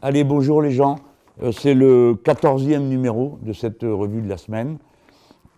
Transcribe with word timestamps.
Allez, 0.00 0.22
bonjour 0.22 0.62
les 0.62 0.70
gens. 0.70 1.00
Euh, 1.42 1.50
c'est 1.50 1.74
le 1.74 2.14
14e 2.14 2.86
numéro 2.86 3.36
de 3.42 3.52
cette 3.52 3.82
euh, 3.82 3.92
revue 3.92 4.22
de 4.22 4.28
la 4.28 4.36
semaine. 4.36 4.78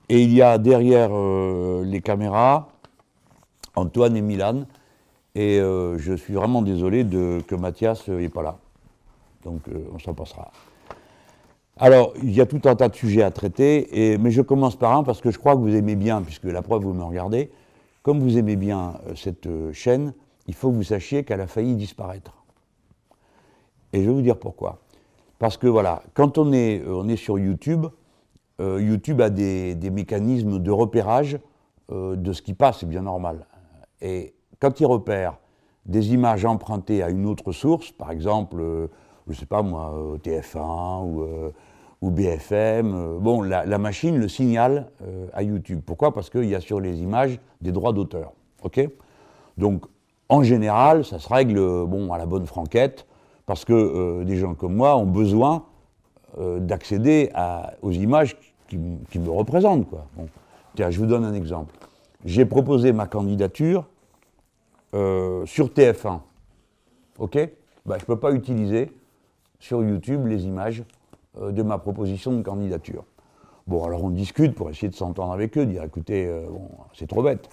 Et 0.09 0.23
il 0.23 0.33
y 0.33 0.41
a 0.41 0.57
derrière 0.57 1.11
euh, 1.13 1.85
les 1.85 2.01
caméras 2.01 2.69
Antoine 3.77 4.17
et 4.17 4.23
Milan. 4.23 4.65
Et 5.35 5.59
je 5.61 6.15
suis 6.17 6.35
vraiment 6.35 6.61
désolé 6.61 7.07
que 7.07 7.55
Mathias 7.55 8.09
n'est 8.09 8.29
pas 8.29 8.43
là. 8.43 8.59
Donc 9.45 9.61
on 9.95 9.99
s'en 10.01 10.13
passera. 10.13 10.51
Alors, 11.77 12.15
il 12.21 12.33
y 12.33 12.41
a 12.41 12.47
tout 12.47 12.61
un 12.65 12.75
tas 12.75 12.89
de 12.89 12.97
sujets 12.97 13.23
à 13.23 13.31
traiter, 13.31 14.19
mais 14.19 14.33
je 14.33 14.43
commence 14.43 14.75
par 14.75 14.97
un 14.97 15.05
parce 15.05 15.21
que 15.21 15.31
je 15.31 15.39
crois 15.39 15.55
que 15.55 15.61
vous 15.61 15.77
aimez 15.77 15.95
bien, 15.95 16.21
puisque 16.21 16.45
la 16.45 16.63
preuve, 16.63 16.83
vous 16.83 16.95
me 16.95 17.05
regardez. 17.05 17.53
Comme 18.03 18.19
vous 18.19 18.39
aimez 18.39 18.57
bien 18.57 18.95
cette 19.15 19.49
chaîne, 19.73 20.15
il 20.49 20.55
faut 20.55 20.71
que 20.71 20.75
vous 20.75 20.83
sachiez 20.83 21.23
qu'elle 21.23 21.41
a 21.41 21.47
failli 21.47 21.77
disparaître. 21.77 22.40
Et 23.93 24.03
je 24.03 24.09
vais 24.09 24.15
vous 24.15 24.23
dire 24.23 24.39
pourquoi. 24.39 24.79
Parce 25.41 25.57
que 25.57 25.67
voilà, 25.67 26.03
quand 26.15 26.39
on 26.39 26.53
est, 26.53 26.81
euh, 26.81 26.95
on 26.97 27.09
est 27.09 27.17
sur 27.17 27.39
YouTube, 27.39 27.87
euh, 28.61 28.81
YouTube 28.81 29.21
a 29.23 29.31
des, 29.31 29.75
mécanismes 29.91 30.59
de 30.59 30.71
repérage 30.71 31.39
euh, 31.91 32.15
de 32.15 32.33
ce 32.33 32.43
qui 32.43 32.53
passe, 32.53 32.81
c'est 32.81 32.89
bien 32.89 33.03
normal. 33.03 33.47
Et 34.03 34.35
quand 34.61 34.81
il 34.81 34.87
repère 34.87 35.39
des 35.87 36.13
images 36.13 36.45
empruntées 36.45 37.03
à 37.03 37.09
une 37.09 37.27
autre 37.27 37.53
source, 37.53 37.91
par 37.91 38.11
exemple, 38.11 38.59
je 39.27 39.33
ne 39.33 39.35
sais 39.35 39.47
pas 39.47 39.63
moi, 39.63 39.95
TF1 40.23 41.53
ou, 42.03 42.11
BFM, 42.11 43.19
bon, 43.19 43.41
la, 43.41 43.65
la, 43.65 43.79
machine 43.79 44.19
le 44.19 44.29
signale 44.29 44.91
à 45.33 45.43
YouTube. 45.43 45.81
Pourquoi? 45.85 46.13
Parce 46.13 46.29
qu'il 46.29 46.45
y 46.45 46.55
a 46.55 46.61
sur 46.61 46.81
les 46.81 47.01
images 47.01 47.41
des 47.63 47.73
droits 47.73 47.93
d'auteur. 47.95 48.33
ok? 48.63 48.89
Donc, 49.57 49.87
en 50.29 50.43
général, 50.43 51.05
ça 51.05 51.19
se 51.19 51.29
règle 51.29 51.57
bon, 51.87 52.13
à 52.13 52.19
la 52.19 52.27
bonne 52.27 52.47
franquette 52.47 53.07
parce 53.51 53.65
que 53.65 53.73
euh, 53.73 54.23
des 54.23 54.37
gens 54.37 54.55
comme 54.55 54.77
moi 54.77 54.97
ont 54.97 55.07
besoin 55.07 55.65
euh, 56.39 56.61
d'accéder 56.61 57.33
aux 57.83 57.91
images 57.91 58.37
qui, 58.69 58.79
me 58.79 59.29
représentent. 59.29 59.91
Quoi. 59.91 60.07
Tiens, 60.77 60.93
je 60.93 61.01
vous 61.01 61.07
donne 61.07 61.25
un 61.25 61.35
exemple. 61.35 61.75
J'ai 62.25 62.45
proposé 62.45 62.93
ma 62.93 63.09
candidature 63.09 63.89
euh, 64.95 65.45
sur 65.47 65.67
TF1. 65.67 66.21
OK? 67.19 67.39
Bah, 67.85 67.97
Je 67.99 68.05
ne 68.05 68.07
peux 68.07 68.21
pas 68.21 68.31
utiliser 68.31 68.93
sur 69.59 69.83
YouTube 69.83 70.29
les 70.29 70.47
images 70.47 70.85
de 71.37 71.63
ma 71.65 71.79
proposition 71.79 72.31
de 72.31 72.43
candidature. 72.43 73.03
Bon, 73.67 73.83
alors 73.83 74.05
on 74.05 74.11
discute 74.11 74.55
pour 74.55 74.71
essayer 74.71 74.91
de 74.91 74.95
s'entendre 74.95 75.33
avec 75.33 75.59
eux, 75.59 75.67
dire 75.67 75.83
écoutez, 75.83 76.33
c'est 76.95 77.09
trop 77.09 77.25
bête. 77.25 77.49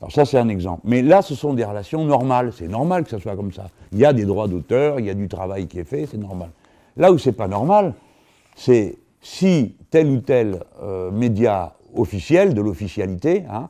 Alors 0.00 0.12
ça, 0.12 0.24
c'est 0.24 0.38
un 0.38 0.48
exemple. 0.48 0.82
Mais 0.84 1.02
là, 1.02 1.22
ce 1.22 1.34
sont 1.34 1.54
des 1.54 1.64
relations 1.64 2.04
normales. 2.04 2.52
C'est 2.52 2.68
normal 2.68 3.04
que 3.04 3.10
ça 3.10 3.18
soit 3.18 3.34
comme 3.34 3.52
ça. 3.52 3.70
Il 3.92 3.98
y 3.98 4.04
a 4.04 4.12
des 4.12 4.24
droits 4.24 4.48
d'auteur, 4.48 5.00
il 5.00 5.06
y 5.06 5.10
a 5.10 5.14
du 5.14 5.28
travail 5.28 5.66
qui 5.66 5.78
est 5.78 5.84
fait, 5.84 6.06
c'est 6.06 6.18
normal. 6.18 6.50
Là 6.96 7.12
où 7.12 7.18
c'est 7.18 7.32
pas 7.32 7.48
normal, 7.48 7.94
c'est 8.54 8.96
si 9.22 9.74
tel 9.90 10.08
ou 10.08 10.18
tel 10.18 10.60
euh, 10.82 11.10
média 11.10 11.74
officiel, 11.94 12.52
de 12.54 12.60
l'officialité, 12.60 13.44
hein, 13.50 13.68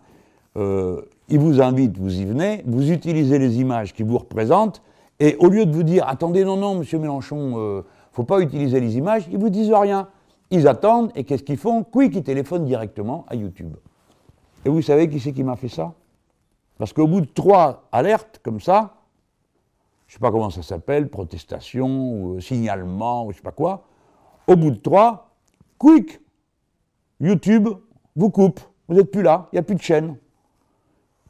euh, 0.57 1.03
il 1.29 1.39
vous 1.39 1.61
invite, 1.61 1.97
vous 1.99 2.21
y 2.21 2.25
venez, 2.25 2.63
vous 2.67 2.91
utilisez 2.91 3.39
les 3.39 3.61
images 3.61 3.93
qui 3.93 4.03
vous 4.03 4.19
représentent, 4.19 4.83
et 5.19 5.37
au 5.39 5.49
lieu 5.49 5.65
de 5.65 5.73
vous 5.73 5.83
dire 5.83 6.07
attendez, 6.09 6.45
non, 6.45 6.57
non, 6.57 6.75
monsieur 6.75 6.99
Mélenchon, 6.99 7.55
euh, 7.57 7.83
faut 8.13 8.25
pas 8.25 8.41
utiliser 8.41 8.81
les 8.81 8.97
images, 8.97 9.27
ils 9.31 9.39
vous 9.39 9.51
disent 9.51 9.73
rien. 9.73 10.09
Ils 10.51 10.69
attendent, 10.69 11.11
et 11.15 11.25
qu'est-ce 11.25 11.43
qu'ils 11.43 11.57
font? 11.57 11.83
Quick, 11.83 12.15
ils 12.15 12.23
téléphonent 12.23 12.65
directement 12.65 13.27
à 13.29 13.35
YouTube. 13.35 13.75
Et 14.65 14.69
vous 14.69 14.83
savez 14.83 15.09
qui 15.09 15.21
c'est 15.21 15.33
qui 15.33 15.43
m'a 15.43 15.57
fait 15.57 15.69
ça? 15.69 15.93
Parce 16.79 16.93
qu'au 16.93 17.07
bout 17.07 17.21
de 17.21 17.27
trois 17.27 17.89
alertes 17.93 18.41
comme 18.43 18.61
ça, 18.61 18.95
je 20.07 20.13
ne 20.13 20.15
sais 20.15 20.21
pas 20.21 20.31
comment 20.31 20.51
ça 20.51 20.63
s'appelle, 20.63 21.09
protestation, 21.09 21.87
ou 21.87 22.37
euh, 22.37 22.41
signalement, 22.41 23.25
ou 23.25 23.33
je 23.33 23.37
ne 23.37 23.39
sais 23.39 23.43
pas 23.43 23.53
quoi, 23.53 23.85
au 24.47 24.57
bout 24.57 24.71
de 24.71 24.77
trois, 24.77 25.31
quick, 25.79 26.21
YouTube 27.21 27.69
vous 28.15 28.31
coupe, 28.31 28.61
vous 28.89 28.95
n'êtes 28.95 29.11
plus 29.11 29.23
là, 29.23 29.49
il 29.53 29.57
n'y 29.57 29.59
a 29.59 29.63
plus 29.63 29.75
de 29.75 29.83
chaîne. 29.83 30.17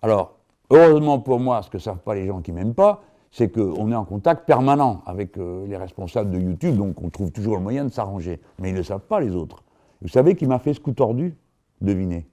Alors, 0.02 0.36
heureusement 0.70 1.18
pour 1.20 1.40
moi, 1.40 1.62
ce 1.62 1.70
que 1.70 1.78
ne 1.78 1.82
savent 1.82 1.98
pas 1.98 2.14
les 2.14 2.26
gens 2.26 2.42
qui 2.42 2.52
ne 2.52 2.58
m'aiment 2.58 2.74
pas, 2.74 3.02
c'est 3.30 3.50
qu'on 3.50 3.92
est 3.92 3.94
en 3.94 4.04
contact 4.04 4.46
permanent 4.46 5.02
avec 5.04 5.36
euh, 5.36 5.66
les 5.66 5.76
responsables 5.76 6.30
de 6.30 6.38
YouTube, 6.38 6.76
donc 6.76 7.02
on 7.02 7.10
trouve 7.10 7.30
toujours 7.30 7.56
le 7.56 7.62
moyen 7.62 7.84
de 7.84 7.90
s'arranger. 7.90 8.40
Mais 8.58 8.70
ils 8.70 8.72
ne 8.72 8.78
le 8.78 8.84
savent 8.84 9.06
pas, 9.06 9.20
les 9.20 9.34
autres. 9.34 9.62
Vous 10.00 10.08
savez 10.08 10.36
qui 10.36 10.46
m'a 10.46 10.58
fait 10.58 10.74
ce 10.74 10.80
coup 10.80 10.92
tordu? 10.92 11.34
Devinez. 11.80 12.26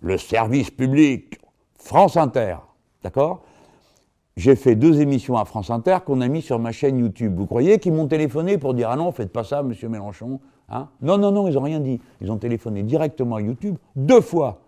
Le 0.00 0.18
service 0.18 0.70
public. 0.70 1.40
France 1.86 2.16
Inter, 2.16 2.56
d'accord? 3.04 3.42
J'ai 4.36 4.56
fait 4.56 4.74
deux 4.74 5.00
émissions 5.00 5.36
à 5.36 5.44
France 5.44 5.70
Inter 5.70 5.98
qu'on 6.04 6.20
a 6.20 6.26
mis 6.26 6.42
sur 6.42 6.58
ma 6.58 6.72
chaîne 6.72 6.98
YouTube. 6.98 7.36
Vous 7.36 7.46
croyez 7.46 7.78
qu'ils 7.78 7.92
m'ont 7.92 8.08
téléphoné 8.08 8.58
pour 8.58 8.74
dire 8.74 8.90
Ah 8.90 8.96
non, 8.96 9.12
faites 9.12 9.32
pas 9.32 9.44
ça, 9.44 9.62
monsieur 9.62 9.88
Mélenchon 9.88 10.40
hein? 10.68 10.88
Non, 11.00 11.16
non, 11.16 11.30
non, 11.30 11.46
ils 11.46 11.54
n'ont 11.54 11.62
rien 11.62 11.78
dit. 11.78 12.00
Ils 12.20 12.32
ont 12.32 12.38
téléphoné 12.38 12.82
directement 12.82 13.36
à 13.36 13.40
YouTube 13.40 13.76
deux 13.94 14.20
fois. 14.20 14.62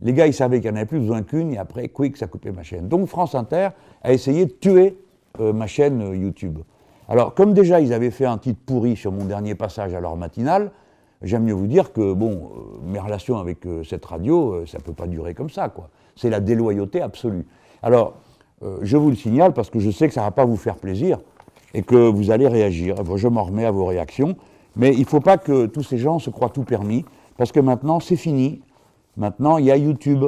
Les 0.00 0.14
gars, 0.14 0.26
ils 0.26 0.32
savaient 0.32 0.62
qu'il 0.62 0.70
n'y 0.70 0.76
en 0.76 0.80
avait 0.80 0.86
plus 0.86 1.00
besoin 1.00 1.22
qu'une, 1.22 1.52
et 1.52 1.58
après, 1.58 1.88
quick, 1.88 2.16
ça 2.16 2.26
coupait 2.26 2.52
ma 2.52 2.62
chaîne. 2.62 2.88
Donc 2.88 3.06
France 3.06 3.34
Inter 3.34 3.68
a 4.02 4.14
essayé 4.14 4.46
de 4.46 4.52
tuer 4.52 4.96
euh, 5.40 5.52
ma 5.52 5.66
chaîne 5.66 6.00
euh, 6.00 6.16
YouTube. 6.16 6.60
Alors, 7.06 7.34
comme 7.34 7.52
déjà 7.52 7.82
ils 7.82 7.92
avaient 7.92 8.10
fait 8.10 8.24
un 8.24 8.38
titre 8.38 8.60
pourri 8.64 8.96
sur 8.96 9.12
mon 9.12 9.26
dernier 9.26 9.54
passage 9.54 9.92
à 9.92 10.00
leur 10.00 10.16
matinale, 10.16 10.70
j'aime 11.20 11.44
mieux 11.44 11.52
vous 11.52 11.66
dire 11.66 11.92
que, 11.92 12.14
bon, 12.14 12.32
euh, 12.32 12.78
mes 12.82 12.98
relations 12.98 13.36
avec 13.36 13.58
cette 13.84 14.06
radio, 14.06 14.64
ça 14.64 14.78
ne 14.78 14.82
peut 14.82 14.94
pas 14.94 15.06
durer 15.06 15.34
comme 15.34 15.50
ça, 15.50 15.68
quoi. 15.68 15.90
C'est 16.20 16.28
la 16.28 16.40
déloyauté 16.40 17.00
absolue. 17.00 17.46
Alors, 17.82 18.12
euh, 18.62 18.76
je 18.82 18.98
vous 18.98 19.08
le 19.08 19.16
signale 19.16 19.54
parce 19.54 19.70
que 19.70 19.80
je 19.80 19.90
sais 19.90 20.06
que 20.06 20.12
ça 20.12 20.20
ne 20.20 20.26
va 20.26 20.32
pas 20.32 20.44
vous 20.44 20.58
faire 20.58 20.76
plaisir 20.76 21.18
et 21.72 21.80
que 21.80 21.96
vous 21.96 22.30
allez 22.30 22.46
réagir. 22.46 22.96
Je 23.16 23.26
m'en 23.26 23.44
remets 23.44 23.64
à 23.64 23.70
vos 23.70 23.86
réactions. 23.86 24.36
Mais 24.76 24.92
il 24.92 25.00
ne 25.00 25.06
faut 25.06 25.20
pas 25.20 25.38
que 25.38 25.64
tous 25.64 25.82
ces 25.82 25.96
gens 25.96 26.18
se 26.18 26.28
croient 26.28 26.50
tout 26.50 26.62
permis, 26.62 27.06
parce 27.38 27.52
que 27.52 27.60
maintenant, 27.60 28.00
c'est 28.00 28.16
fini. 28.16 28.60
Maintenant, 29.16 29.56
il 29.56 29.64
y 29.64 29.70
a 29.70 29.78
YouTube 29.78 30.26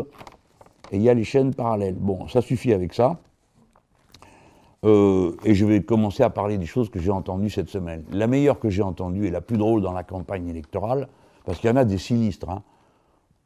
et 0.91 0.97
il 0.97 1.03
y 1.03 1.11
a 1.11 1.15
les 1.15 1.25
chaînes 1.25 1.53
parallèles. 1.55 1.95
Bon, 1.95 2.27
ça 2.27 2.41
suffit 2.41 2.73
avec 2.73 2.95
ça. 2.95 3.19
Euh, 4.87 5.37
et 5.45 5.55
je 5.55 5.67
vais 5.67 5.83
commencer 5.83 6.23
à 6.23 6.31
parler 6.31 6.57
des 6.57 6.65
choses 6.65 6.89
que 6.89 7.01
j'ai 7.01 7.11
entendues 7.11 7.51
cette 7.51 7.69
semaine. 7.69 8.03
La 8.13 8.29
meilleure 8.29 8.59
que 8.59 8.71
j'ai 8.71 8.83
entendue 8.83 9.27
et 9.27 9.31
la 9.31 9.43
plus 9.43 9.59
drôle 9.59 9.83
dans 9.83 9.93
la 9.93 10.05
campagne 10.05 10.49
électorale, 10.49 11.09
parce 11.45 11.59
qu'il 11.59 11.69
y 11.69 11.73
en 11.73 11.77
a 11.77 11.85
des 11.85 11.99
sinistres, 11.99 12.49
hein, 12.49 12.63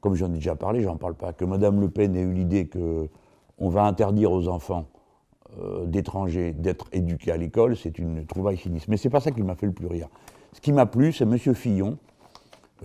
comme 0.07 0.15
j'en 0.15 0.31
ai 0.31 0.37
déjà 0.37 0.55
parlé, 0.55 0.83
j'en 0.83 0.95
parle 0.95 1.17
pas, 1.17 1.33
que 1.33 1.45
Mme 1.45 1.81
Le 1.81 1.89
Pen 1.89 2.15
ait 2.15 2.21
eu 2.21 2.33
l'idée 2.33 2.69
qu'on 2.69 3.69
va 3.69 3.83
interdire 3.87 4.31
aux 4.31 4.47
enfants 4.47 4.87
euh, 5.61 5.85
d'étrangers 5.85 6.53
d'être 6.53 6.87
éduqués 6.93 7.33
à 7.33 7.37
l'école, 7.37 7.77
c'est 7.77 7.99
une 7.99 8.25
trouvaille 8.25 8.57
sinistre. 8.57 8.89
Mais 8.89 8.99
c'est 8.99 9.11
pas 9.11 9.19
ça 9.19 9.33
qui 9.33 9.43
m'a 9.43 9.57
fait 9.57 9.67
le 9.67 9.73
plus 9.73 9.89
rire. 9.89 10.07
Ce 10.53 10.61
qui 10.61 10.71
m'a 10.71 10.87
plu, 10.87 11.13
c'est 11.13 11.25
M. 11.25 11.37
Fillon, 11.37 11.99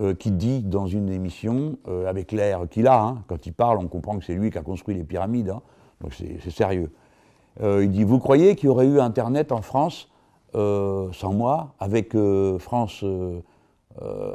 euh, 0.00 0.14
qui 0.14 0.32
dit 0.32 0.62
dans 0.64 0.88
une 0.88 1.10
émission, 1.10 1.76
euh, 1.86 2.08
avec 2.08 2.32
l'air 2.32 2.68
qu'il 2.68 2.88
a, 2.88 3.00
hein, 3.00 3.22
quand 3.28 3.46
il 3.46 3.52
parle, 3.52 3.78
on 3.78 3.86
comprend 3.86 4.18
que 4.18 4.24
c'est 4.24 4.34
lui 4.34 4.50
qui 4.50 4.58
a 4.58 4.62
construit 4.62 4.96
les 4.96 5.04
pyramides, 5.04 5.50
hein, 5.50 5.62
donc 6.00 6.14
c'est 6.14 6.50
sérieux. 6.50 6.90
il 7.62 7.90
dit 7.92 8.02
Vous 8.02 8.18
croyez 8.18 8.56
qu'il 8.56 8.66
y 8.66 8.68
aurait 8.68 8.88
eu 8.88 8.98
Internet 8.98 9.52
en 9.52 9.62
France 9.62 10.10
sans 10.54 11.32
moi, 11.32 11.74
avec, 11.78 12.16
France, 12.58 13.04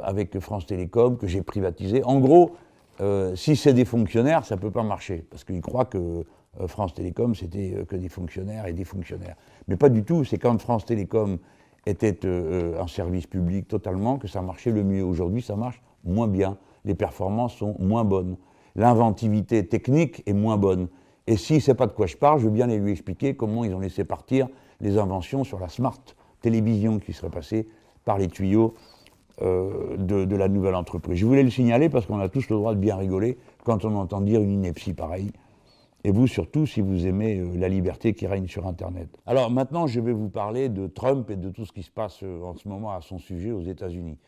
avec 0.02 0.38
France 0.38 0.64
Télécom, 0.64 1.18
que 1.18 1.26
j'ai 1.26 1.42
privatisé? 1.42 2.02
En 2.04 2.18
gros, 2.18 2.52
euh, 3.00 3.36
si 3.36 3.56
c'est 3.56 3.74
des 3.74 3.84
fonctionnaires, 3.84 4.44
ça 4.44 4.56
ne 4.56 4.60
peut 4.60 4.70
pas 4.70 4.82
marcher, 4.82 5.24
parce 5.30 5.44
qu'ils 5.44 5.60
croient 5.60 5.84
que 5.84 6.24
euh, 6.60 6.66
France 6.66 6.94
Télécom, 6.94 7.34
c'était 7.34 7.74
euh, 7.76 7.84
que 7.84 7.96
des 7.96 8.08
fonctionnaires 8.08 8.66
et 8.66 8.72
des 8.72 8.84
fonctionnaires. 8.84 9.36
Mais 9.68 9.76
pas 9.76 9.88
du 9.88 10.04
tout, 10.04 10.24
c'est 10.24 10.38
quand 10.38 10.58
France 10.60 10.84
Télécom 10.84 11.38
était 11.86 12.18
un 12.26 12.86
service 12.86 13.26
public 13.26 13.66
totalement 13.66 14.18
que 14.18 14.28
ça 14.28 14.42
marchait 14.42 14.72
le 14.72 14.84
mieux. 14.84 15.02
Aujourd'hui, 15.02 15.40
ça 15.40 15.56
marche 15.56 15.80
moins 16.04 16.28
bien, 16.28 16.58
les 16.84 16.94
performances 16.94 17.54
sont 17.54 17.76
moins 17.78 18.04
bonnes, 18.04 18.36
l'inventivité 18.76 19.66
technique 19.66 20.22
est 20.26 20.34
moins 20.34 20.58
bonne. 20.58 20.88
Et 21.26 21.38
s'il 21.38 21.56
ne 21.56 21.60
sait 21.60 21.74
pas 21.74 21.86
de 21.86 21.92
quoi 21.92 22.06
je 22.06 22.16
parle, 22.16 22.40
je 22.40 22.44
veux 22.44 22.50
bien 22.50 22.66
lui 22.66 22.90
expliquer 22.90 23.34
comment 23.34 23.64
ils 23.64 23.74
ont 23.74 23.80
laissé 23.80 24.04
partir 24.04 24.48
les 24.80 24.98
inventions 24.98 25.44
sur 25.44 25.60
la 25.60 25.68
smart 25.68 25.98
télévision 26.42 26.98
qui 26.98 27.14
serait 27.14 27.30
passée 27.30 27.68
par 28.04 28.18
les 28.18 28.28
tuyaux 28.28 28.74
euh, 29.40 29.96
de, 29.96 30.34
la 30.34 30.48
nouvelle 30.48 30.74
entreprise. 30.74 31.16
Je 31.16 31.24
voulais 31.24 31.44
le 31.44 31.50
signaler 31.50 31.88
parce 31.88 32.06
qu'on 32.06 32.18
a 32.18 32.28
tous 32.28 32.48
le 32.48 32.56
droit 32.56 32.74
de 32.74 32.80
bien 32.80 32.96
rigoler 32.96 33.38
quand 33.64 33.84
on 33.84 33.94
entend 33.94 34.20
dire 34.20 34.40
une 34.40 34.50
ineptie 34.50 34.94
pareille. 34.94 35.30
Et 36.02 36.10
vous 36.10 36.26
surtout 36.26 36.66
si 36.66 36.80
vous 36.80 37.06
aimez 37.06 37.38
euh, 37.38 37.56
la 37.56 37.68
liberté 37.68 38.14
qui 38.14 38.26
règne 38.26 38.48
sur 38.48 38.66
Internet. 38.66 39.08
Alors 39.26 39.48
maintenant, 39.48 39.86
je 39.86 40.00
vais 40.00 40.12
vous 40.12 40.28
parler 40.28 40.68
de 40.68 40.88
Trump 40.88 41.30
et 41.30 41.36
de 41.36 41.50
tout 41.50 41.64
ce 41.64 41.72
qui 41.72 41.84
se 41.84 41.90
passe 41.90 42.20
euh, 42.24 42.42
en 42.42 42.54
ce 42.54 42.66
moment 42.66 42.90
à 42.90 43.00
son 43.00 43.18
sujet 43.18 43.52
aux 43.52 43.62
États-Unis. 43.62 44.18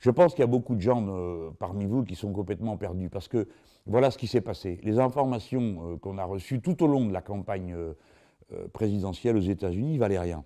Je 0.00 0.10
pense 0.10 0.32
qu'il 0.32 0.40
y 0.40 0.44
a 0.44 0.48
beaucoup 0.48 0.76
de 0.76 0.80
gens 0.80 1.06
parmi 1.58 1.84
vous 1.86 2.02
qui 2.02 2.14
sont 2.14 2.32
complètement 2.32 2.76
perdus 2.76 3.08
parce 3.08 3.28
que 3.28 3.48
voilà 3.86 4.10
ce 4.10 4.18
qui 4.18 4.26
s'est 4.26 4.42
passé. 4.42 4.78
Les 4.82 4.98
informations 4.98 5.98
qu'on 5.98 6.18
a 6.18 6.24
reçues 6.24 6.60
tout 6.60 6.82
au 6.82 6.86
long 6.86 7.06
de 7.06 7.12
la 7.12 7.22
campagne 7.22 7.74
présidentielle 8.74 9.38
aux 9.38 9.40
États-Unis 9.40 9.96
valaient 9.96 10.18
rien. 10.18 10.44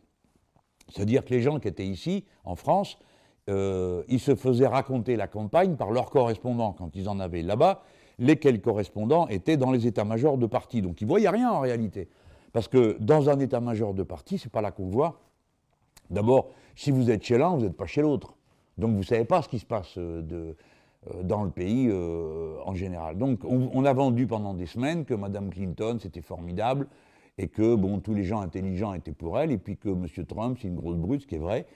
C'est-à-dire 0.88 1.24
que 1.24 1.30
les 1.30 1.40
gens 1.40 1.58
qui 1.58 1.66
étaient 1.66 1.86
ici, 1.86 2.24
en 2.44 2.54
France, 2.54 3.00
euh, 3.48 4.02
ils 4.08 4.20
se 4.20 4.34
faisaient 4.34 4.66
raconter 4.66 5.16
la 5.16 5.26
campagne 5.26 5.76
par 5.76 5.90
leurs 5.90 6.10
correspondants 6.10 6.72
quand 6.72 6.94
ils 6.94 7.08
en 7.08 7.18
avaient 7.18 7.42
là-bas, 7.42 7.82
lesquels 8.18 8.60
correspondants 8.60 9.26
étaient 9.28 9.56
dans 9.56 9.70
les 9.70 9.86
états-majors 9.86 10.36
de 10.36 10.46
parti. 10.46 10.82
Donc 10.82 11.00
ils 11.00 11.04
ne 11.04 11.08
voyaient 11.08 11.28
rien 11.28 11.50
en 11.50 11.60
réalité. 11.60 12.08
Parce 12.52 12.68
que 12.68 12.96
dans 13.00 13.30
un 13.30 13.38
état-major 13.38 13.94
de 13.94 14.02
parti, 14.02 14.38
c'est 14.38 14.52
pas 14.52 14.60
là 14.60 14.70
qu'on 14.70 14.88
voit 14.88 15.20
D'abord, 16.10 16.48
si 16.74 16.90
vous 16.90 17.10
êtes 17.10 17.22
chez 17.22 17.36
l'un, 17.36 17.50
vous 17.54 17.62
n'êtes 17.62 17.76
pas 17.76 17.86
chez 17.86 18.00
l'autre. 18.00 18.34
Donc 18.78 18.92
vous 18.92 19.00
ne 19.00 19.04
savez 19.04 19.24
pas 19.24 19.42
ce 19.42 19.48
qui 19.48 19.58
se 19.58 19.66
passe 19.66 19.98
euh, 19.98 20.22
euh, 20.32 21.22
dans 21.22 21.44
le 21.44 21.50
pays 21.50 21.90
en 22.64 22.74
général. 22.74 23.18
Donc 23.18 23.40
on, 23.44 23.84
a 23.84 23.92
vendu 23.92 24.26
pendant 24.26 24.54
des 24.54 24.66
semaines 24.66 25.04
que 25.04 25.14
Mme 25.14 25.50
Clinton, 25.50 25.98
c'était 26.00 26.22
formidable, 26.22 26.86
et 27.36 27.48
que 27.48 27.74
bon, 27.74 28.00
tous 28.00 28.14
les 28.14 28.24
gens 28.24 28.40
intelligents 28.40 28.94
étaient 28.94 29.12
pour 29.12 29.38
elle, 29.38 29.52
et 29.52 29.58
puis 29.58 29.76
que 29.76 29.88
M. 29.90 30.06
Trump, 30.26 30.58
c'est 30.60 30.68
une 30.68 30.76
grosse 30.76 30.96
brute, 30.96 31.22
ce 31.22 31.26
qui 31.26 31.36
est 31.36 31.38
vrai, 31.38 31.66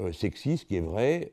euh, 0.00 0.12
sexiste, 0.12 0.66
qui 0.66 0.76
est 0.76 0.80
vrai, 0.80 1.32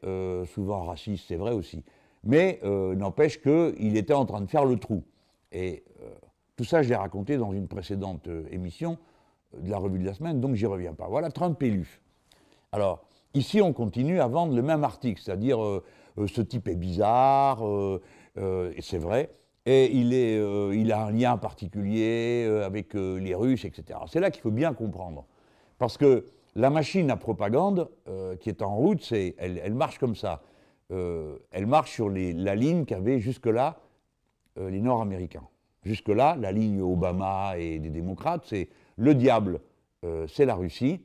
souvent 0.54 0.84
raciste, 0.84 1.26
c'est 1.28 1.36
vrai 1.36 1.52
aussi. 1.52 1.84
Mais 2.24 2.60
n'empêche 2.64 3.40
qu'il 3.42 3.98
était 3.98 4.14
en 4.14 4.26
train 4.26 4.42
de 4.42 4.50
faire 4.50 4.66
le 4.66 4.78
trou. 4.78 5.04
Et 5.52 5.84
tout 6.56 6.64
ça, 6.64 6.82
je 6.82 6.90
l'ai 6.90 6.96
raconté 6.96 7.38
dans 7.38 7.54
une 7.54 7.68
précédente 7.68 8.28
émission 8.50 8.98
de 9.62 9.70
la 9.70 9.78
revue 9.78 10.00
de 10.00 10.06
la 10.06 10.14
semaine, 10.14 10.42
donc 10.42 10.56
j'y 10.56 10.66
reviens 10.66 10.94
pas. 10.94 11.08
Voilà 11.08 11.30
Trump 11.30 11.62
élu. 11.62 12.02
Alors, 12.72 13.06
ici, 13.34 13.62
on 13.62 13.74
continue 13.74 14.20
à 14.20 14.28
vendre 14.28 14.56
le 14.56 14.62
même 14.62 14.84
article, 14.84 15.22
c'est-à-dire 15.24 15.64
euh, 15.64 15.82
ce 16.28 16.42
type 16.42 16.68
est 16.68 16.76
bizarre, 16.76 17.66
euh, 17.66 18.02
euh, 18.38 18.74
et 18.76 18.82
c'est 18.82 18.98
vrai, 18.98 19.30
et 19.66 19.92
il, 19.96 20.14
est, 20.14 20.38
il, 20.76 20.92
a 20.92 21.06
un 21.06 21.12
lien 21.12 21.38
particulier 21.38 22.46
avec 22.64 22.94
les 22.94 23.34
Russes, 23.34 23.66
etc. 23.66 23.98
C'est 24.08 24.20
là 24.20 24.30
qu'il 24.30 24.44
faut 24.44 24.52
bien 24.52 24.76
comprendre. 24.76 25.26
Parce 25.80 25.98
que 25.98 26.26
la 26.56 26.70
machine 26.70 27.12
à 27.12 27.18
propagande 27.18 27.90
qui 28.40 28.50
est 28.50 28.62
en 28.62 28.76
route, 28.76 29.12
elle, 29.12 29.74
marche 29.74 30.00
comme 30.00 30.16
ça. 30.16 30.42
elle 30.90 31.68
marche 31.68 31.92
sur 31.92 32.10
la 32.10 32.56
ligne 32.56 32.86
qu'avaient 32.86 33.20
jusque-là 33.20 33.80
les 34.58 34.80
Nord-Américains. 34.80 35.48
Jusque-là, 35.84 36.38
la 36.40 36.52
ligne 36.52 36.82
Obama 36.82 37.58
et 37.58 37.80
des 37.80 37.90
démocrates, 37.90 38.46
c'est 38.46 38.70
le 38.96 39.14
diable, 39.16 39.60
c'est 40.28 40.46
la 40.46 40.56
Russie. 40.56 41.02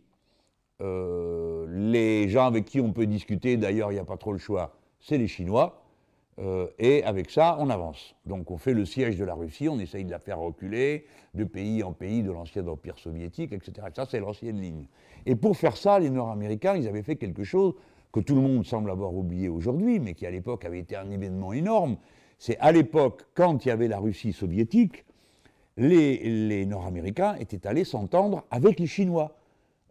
les 0.81 2.29
gens 2.29 2.47
avec 2.47 2.65
qui 2.67 2.81
on 2.81 2.93
peut 2.93 3.07
discuter, 3.07 3.57
d'ailleurs, 3.57 3.91
il 3.91 3.95
n'y 3.95 4.01
a 4.01 4.05
pas 4.05 4.17
trop 4.17 4.33
le 4.33 4.39
choix, 4.39 4.73
c'est 5.01 5.19
les 5.19 5.29
Chinois. 5.29 5.80
Euh, 6.41 6.69
et 6.79 7.05
avec 7.05 7.31
ça, 7.31 7.57
on 7.61 7.69
avance. 7.69 8.15
Donc 8.25 8.51
on 8.51 8.57
fait 8.57 8.73
le 8.73 8.87
siège 8.87 9.19
de 9.19 9.25
la 9.25 9.35
Russie, 9.35 9.69
on 9.69 9.79
essaye 9.79 10.05
de 10.05 10.11
la 10.11 10.19
faire 10.19 10.39
reculer 10.39 11.07
de 11.35 11.45
pays 11.45 11.83
en 11.83 11.93
pays 11.93 12.23
de 12.23 12.31
l'ancien 12.31 12.67
empire 12.67 12.99
soviétique, 12.99 13.53
etc. 13.53 13.89
ça, 13.95 14.07
c'est 14.07 14.21
l'ancienne 14.21 14.61
ligne. 14.61 14.87
Et 15.27 15.37
pour 15.37 15.57
faire 15.57 15.77
ça, 15.77 15.99
les 15.99 16.09
Nord-Américains, 16.09 16.77
ils 16.77 16.89
avaient 16.89 17.03
fait 17.03 17.17
quelque 17.17 17.45
chose 17.45 17.75
que 18.13 18.21
tout 18.21 18.35
le 18.35 18.41
monde 18.41 18.65
semble 18.65 18.91
avoir 18.91 19.15
oublié 19.15 19.49
aujourd'hui, 19.49 20.01
mais 20.01 20.15
qui 20.15 20.27
à 20.27 20.31
l'époque 20.31 20.65
avait 20.65 20.81
été 20.81 20.97
un 20.97 21.11
événement 21.11 21.53
énorme. 21.53 21.97
C'est 22.39 22.59
à 22.59 22.73
l'époque, 22.73 23.27
quand 23.35 23.65
il 23.65 23.69
y 23.69 23.71
avait 23.71 23.87
la 23.87 23.99
Russie 23.99 24.33
soviétique, 24.33 25.05
les, 25.77 26.67
Nord-Américains 26.67 27.37
étaient 27.37 27.67
allés 27.67 27.85
s'entendre 27.85 28.45
avec 28.51 28.81
les 28.81 28.87
Chinois 28.87 29.37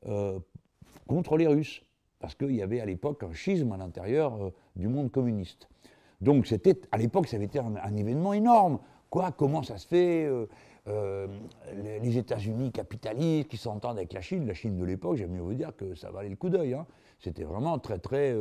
euh, 0.08 0.40
contre 1.08 1.38
les 1.38 1.48
Russes 1.48 1.84
parce 2.20 2.36
qu'il 2.36 2.56
y 2.56 2.62
avait 2.62 2.82
à 2.82 2.86
l'époque 2.86 3.24
un 3.24 3.34
schisme 3.34 3.72
à 3.72 3.78
l'intérieur 3.78 4.36
euh, 4.44 4.50
du 4.76 4.88
monde 4.88 5.10
communiste. 5.12 5.70
Donc 6.22 6.48
c'était, 6.48 6.80
à 6.92 6.98
l'époque, 6.98 7.28
ça 7.28 7.38
avait 7.38 7.46
été 7.46 7.60
un, 7.60 7.96
événement 7.96 8.34
énorme. 8.34 8.80
Quoi 9.10 9.32
Comment 9.32 9.64
ça 9.64 9.78
se 9.78 9.88
fait 9.88 10.26
euh, 10.26 10.46
euh, 10.88 11.28
Les, 12.02 12.18
États-Unis 12.18 12.72
capitalistes 12.72 13.50
qui 13.50 13.58
s'entendent 13.58 13.98
avec 13.98 14.14
la 14.14 14.22
Chine, 14.22 14.46
la 14.46 14.54
Chine 14.54 14.78
de 14.78 14.86
l'époque, 14.86 15.18
j'aime 15.18 15.32
mieux 15.32 15.42
vous 15.42 15.54
dire 15.54 15.76
que 15.76 15.96
ça 15.96 16.12
valait 16.12 16.30
le 16.30 16.36
coup 16.36 16.50
d'œil. 16.50 16.74
Hein. 16.74 16.86
C'était 17.20 17.44
vraiment 17.44 17.80
très 17.80 18.00
très 18.00 18.36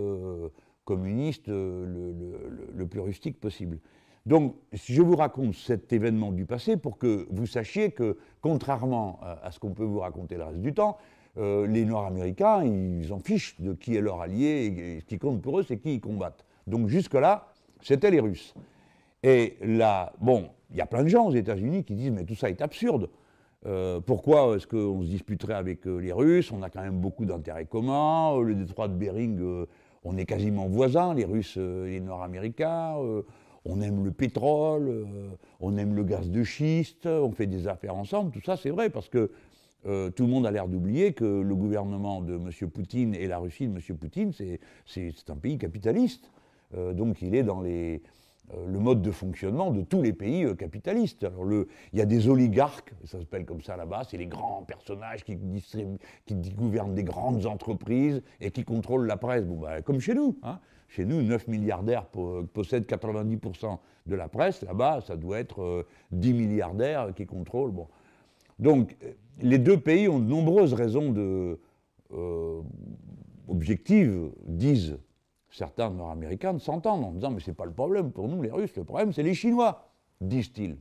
communiste, 0.85 1.49
le, 1.49 2.87
plus 2.89 3.01
rustique 3.01 3.41
possible. 3.41 3.79
Donc, 4.27 4.55
je 4.73 5.03
vous 5.03 5.17
raconte 5.17 5.55
cet 5.55 5.93
événement 5.93 6.33
du 6.33 6.47
passé 6.47 6.77
pour 6.77 6.99
que 6.99 7.27
vous 7.31 7.47
sachiez 7.47 7.93
que, 7.93 8.19
contrairement 8.41 9.21
à 9.23 9.51
ce 9.51 9.59
qu'on 9.59 9.73
peut 9.73 9.85
vous 9.85 10.01
raconter 10.01 10.37
le 10.37 10.45
reste 10.45 10.61
du 10.61 10.75
temps, 10.75 10.99
euh, 11.39 11.67
les 11.69 11.85
Noirs 11.85 12.07
américains, 12.07 12.65
ils 12.65 13.13
en 13.13 13.21
fichent 13.21 13.61
de 13.61 13.73
qui 13.73 13.95
est 13.95 14.01
leur 14.01 14.21
allié, 14.21 14.99
ce 15.01 15.05
qui 15.05 15.19
compte 15.19 15.41
pour 15.41 15.61
eux, 15.61 15.63
c'est 15.63 15.79
qui 15.79 15.95
ils 15.95 16.01
combattent. 16.01 16.45
Donc 16.67 16.89
jusque-là, 16.89 17.53
c'était 17.83 18.11
les 18.11 18.21
Russes. 18.21 18.55
Et 19.23 19.57
là, 19.63 20.13
bon, 20.21 20.51
il 20.71 20.77
y 20.77 20.81
a 20.81 20.87
plein 20.87 21.03
de 21.03 21.09
gens 21.09 21.27
aux 21.27 21.35
États-Unis 21.35 21.85
qui 21.85 21.95
disent, 21.95 22.11
mais 22.11 22.25
tout 22.25 22.35
ça 22.35 22.51
est 22.51 22.63
absurde. 22.63 23.11
Euh, 23.67 24.01
pourquoi 24.01 24.57
est-ce 24.57 24.67
qu'on 24.67 25.03
se 25.03 25.09
disputerait 25.09 25.55
avec 25.55 25.87
euh, 25.87 25.99
les 25.99 26.13
Russes? 26.13 26.53
On 26.53 26.63
a 26.63 26.71
quand 26.71 26.83
même 26.83 27.01
beaucoup 27.01 27.25
d'intérêts 27.25 27.67
communs. 27.67 28.41
le 28.41 28.55
détroit 28.55 28.89
de 28.89 28.95
Bering, 28.95 29.67
on 30.05 30.17
est 30.17 30.27
quasiment 30.27 30.67
voisins, 30.69 31.15
les 31.15 31.25
Russes 31.25 31.57
et 31.57 31.91
les 31.91 32.01
Nord-Américains. 32.01 32.95
on 33.65 33.81
aime 33.81 34.05
le 34.05 34.13
pétrole, 34.13 35.07
on 35.61 35.77
aime 35.77 35.95
le 35.95 36.05
gaz 36.05 36.31
de 36.31 36.45
schiste, 36.45 37.07
on 37.07 37.33
fait 37.33 37.47
des 37.47 37.67
affaires 37.67 37.97
ensemble. 37.97 38.31
Tout 38.31 38.43
ça, 38.45 38.57
c'est 38.57 38.71
vrai, 38.71 38.91
parce 38.91 39.09
que 39.09 39.31
euh, 39.87 40.11
tout 40.11 40.25
le 40.25 40.31
monde 40.31 40.47
a 40.47 40.51
l'air 40.51 40.69
d'oublier 40.69 41.13
que 41.13 41.25
le 41.25 41.55
gouvernement 41.55 42.21
de 42.21 42.35
M. 42.35 42.51
Poutine 42.71 43.15
et 43.15 43.27
la 43.27 43.39
Russie 43.39 43.69
de 43.69 43.75
M. 43.75 43.97
Poutine, 43.97 44.33
c'est 44.33 45.31
un 45.31 45.37
pays 45.37 45.59
capitaliste. 45.59 46.31
Euh, 46.77 46.93
donc 46.93 47.23
il 47.23 47.35
est 47.35 47.43
dans 47.43 47.63
euh, 47.65 47.99
le 48.67 48.79
mode 48.79 49.03
de 49.03 49.11
fonctionnement 49.11 49.71
de 49.71 49.83
tous 49.83 50.03
les 50.03 50.13
pays 50.13 50.47
capitalistes. 50.57 51.25
Alors 51.25 51.45
il 51.93 51.99
y 51.99 52.03
a 52.03 52.07
des 52.07 52.29
oligarques, 52.29 52.93
ça 53.05 53.19
s'appelle 53.19 53.45
comme 53.45 53.63
ça 53.63 53.77
là-bas, 53.77 54.03
c'est 54.09 54.17
les 54.17 54.27
grands 54.27 54.63
personnages 54.63 55.25
qui, 55.25 55.37
gouvernent 56.57 56.95
des 56.95 57.05
grandes 57.05 57.47
entreprises 57.47 58.23
et 58.41 58.51
qui 58.51 58.65
contrôlent 58.65 59.07
la 59.07 59.17
presse. 59.17 59.45
Bon, 59.45 59.57
bah, 59.57 59.83
comme 59.83 60.01
chez 60.01 60.15
nous. 60.15 60.39
Hein. 60.43 60.59
Chez 60.91 61.05
nous, 61.05 61.21
9 61.21 61.49
milliardaires 61.49 62.07
possèdent 62.07 62.87
90% 62.87 63.79
de 64.07 64.15
la 64.15 64.27
presse. 64.27 64.63
Là-bas, 64.63 65.03
ça 65.03 65.17
doit 65.17 65.39
être 65.39 65.87
10 66.13 66.33
milliardaires 66.33 67.13
qui 67.15 67.27
contrôlent. 67.27 67.75
Donc, 68.59 68.97
les 69.41 69.59
deux 69.59 69.79
pays 69.79 70.09
ont 70.09 70.19
de 70.19 70.25
nombreuses 70.25 70.73
raisons 70.73 71.13
de, 71.13 71.61
euh, 72.13 72.63
objectives, 73.49 74.31
disent 74.47 74.99
certains 75.51 75.91
Nord-Américains, 75.91 76.55
de 76.55 76.59
s'entendre 76.59 77.07
en 77.07 77.13
disant 77.13 77.31
Mais 77.31 77.41
c'est 77.41 77.55
pas 77.55 77.65
le 77.65 77.73
problème 77.73 78.11
pour 78.11 78.29
nous, 78.29 78.43
les 78.43 78.51
Russes, 78.51 78.77
le 78.77 78.85
problème 78.85 79.13
c'est 79.13 79.23
les 79.23 79.35
Chinois, 79.35 79.89
disent-ils. 80.21 80.77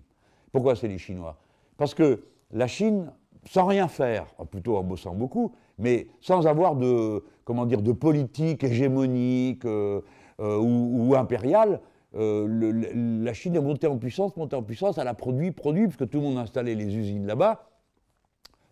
Pourquoi 0.51 0.75
c'est 0.75 0.87
les 0.87 0.97
Chinois? 0.97 1.37
Parce 1.77 1.93
que 1.93 2.23
la 2.51 2.67
Chine, 2.67 3.11
sans 3.45 3.65
rien 3.65 3.87
faire, 3.87 4.25
plutôt 4.49 4.77
en 4.77 4.83
bossant 4.83 5.13
beaucoup, 5.13 5.53
mais 5.77 6.07
sans 6.21 6.47
avoir 6.47 6.75
de, 6.75 7.23
comment 7.43 7.65
dire, 7.65 7.81
de 7.81 7.91
politique 7.91 8.63
hégémonique 8.63 9.65
euh, 9.65 10.01
euh, 10.39 10.57
ou, 10.57 11.15
impériale, 11.15 11.81
la 12.13 13.33
Chine 13.33 13.55
est 13.55 13.61
montée 13.61 13.85
en 13.85 13.97
puissance, 13.97 14.35
montée 14.37 14.55
en 14.55 14.63
puissance, 14.63 14.97
elle 14.97 15.07
a 15.07 15.13
produit, 15.13 15.51
produit, 15.51 15.87
puisque 15.87 16.09
tout 16.09 16.17
le 16.17 16.23
monde 16.23 16.37
a 16.39 16.41
installé 16.41 16.73
les 16.73 16.95
usines 16.95 17.27
là-bas, 17.27 17.69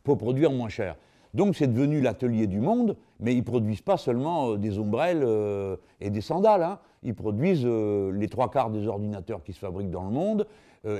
pour 0.03 0.17
produire 0.17 0.51
moins 0.51 0.69
cher. 0.69 0.95
Donc 1.35 1.57
c'est 1.57 1.67
devenu 1.67 1.99
l'atelier 1.99 2.47
du 2.47 2.61
monde, 2.61 2.95
mais 3.19 3.35
ils 3.35 3.43
produisent 3.43 3.81
pas 3.81 3.97
seulement 3.97 4.51
euh, 4.51 4.57
des 4.57 4.79
ombrelles 4.79 5.21
euh, 5.21 5.75
et 5.99 6.09
des 6.09 6.21
sandales, 6.21 6.63
hein. 6.63 6.79
ils 7.03 7.13
produisent 7.13 7.65
euh, 7.65 8.09
les 8.13 8.29
trois 8.29 8.49
quarts 8.49 8.69
des 8.69 8.87
ordinateurs 8.87 9.43
qui 9.43 9.51
se 9.51 9.59
fabriquent 9.59 9.91
dans 9.91 10.05
le 10.05 10.11
monde 10.11 10.47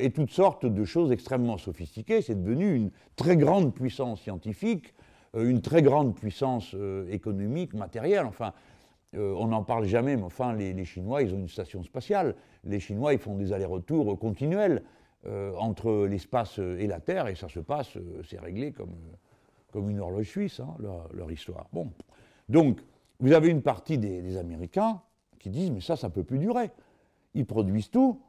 et 0.02 0.10
toutes 0.10 0.32
sortes 0.32 0.66
de 0.66 0.84
choses 0.84 1.12
extrêmement 1.12 1.60
sophistiquées. 1.60 2.24
C'est 2.24 2.44
devenu 2.44 2.74
une 2.74 2.90
très 3.16 3.38
grande 3.38 3.72
puissance 3.72 4.20
scientifique, 4.20 4.96
une 5.38 5.62
très 5.62 5.84
grande 5.84 6.16
puissance 6.16 6.76
économique, 7.12 7.76
matérielle. 7.76 8.26
Enfin, 8.26 8.54
on 9.14 9.46
n'en 9.46 9.62
parle 9.62 9.86
jamais, 9.86 10.16
mais 10.16 10.24
enfin 10.24 10.54
les, 10.56 10.74
les, 10.74 10.86
Chinois, 10.86 11.22
ils 11.22 11.36
ont 11.36 11.38
une 11.38 11.48
station 11.48 11.84
spatiale. 11.84 12.34
Les 12.64 12.80
Chinois, 12.80 13.14
ils 13.14 13.20
font 13.20 13.36
des 13.36 13.54
allers-retours 13.54 14.18
continuels. 14.18 14.82
Entre 15.60 16.08
l'espace 16.08 16.58
et 16.58 16.88
la 16.88 17.00
Terre, 17.00 17.28
et 17.28 17.36
ça 17.36 17.48
se 17.48 17.60
passe, 17.60 17.96
c'est 18.28 18.40
réglé 18.40 18.72
comme, 18.72 18.96
comme 19.76 19.90
une 19.90 20.00
horloge 20.00 20.30
suisse, 20.30 20.62
hein, 20.62 20.74
leur, 21.14 21.30
histoire. 21.30 21.68
Bon. 21.74 21.92
Donc, 22.48 22.80
vous 23.20 23.34
avez 23.34 23.50
une 23.50 23.62
partie 23.62 23.98
des, 23.98 24.38
Américains 24.38 25.02
qui 25.38 25.50
disent, 25.50 25.70
mais 25.70 25.82
ça, 25.82 25.98
ça 25.98 26.08
ne 26.08 26.14
peut 26.14 26.24
plus 26.24 26.40
durer. 26.40 26.72
Ils 27.34 27.46
produisent 27.46 27.90
tout, 27.90 28.22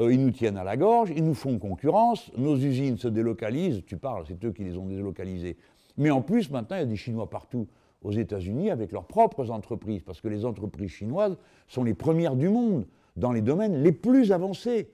euh, 0.00 0.10
ils 0.10 0.18
nous 0.18 0.30
tiennent 0.30 0.56
à 0.56 0.64
la 0.64 0.78
gorge, 0.78 1.10
ils 1.14 1.22
nous 1.22 1.34
font 1.34 1.58
concurrence, 1.58 2.32
nos 2.38 2.56
usines 2.56 2.96
se 2.96 3.06
délocalisent, 3.06 3.84
tu 3.84 3.98
parles, 3.98 4.24
c'est 4.26 4.42
eux 4.46 4.50
qui 4.50 4.64
les 4.64 4.78
ont 4.78 4.86
délocalisées. 4.86 5.58
Mais 5.98 6.10
en 6.10 6.22
plus, 6.22 6.50
maintenant, 6.50 6.76
il 6.76 6.80
y 6.80 6.84
a 6.84 6.86
des 6.86 6.96
Chinois 6.96 7.28
partout 7.28 7.68
aux 8.00 8.12
États-Unis 8.12 8.70
avec 8.70 8.90
leurs 8.90 9.04
propres 9.04 9.50
entreprises, 9.50 10.00
parce 10.02 10.22
que 10.22 10.28
les 10.28 10.46
entreprises 10.46 10.88
chinoises 10.88 11.36
sont 11.66 11.84
les 11.84 11.92
premières 11.92 12.34
du 12.34 12.48
monde 12.48 12.86
dans 13.16 13.32
les 13.32 13.42
domaines 13.42 13.82
les 13.82 13.92
plus 13.92 14.32
avancés. 14.32 14.88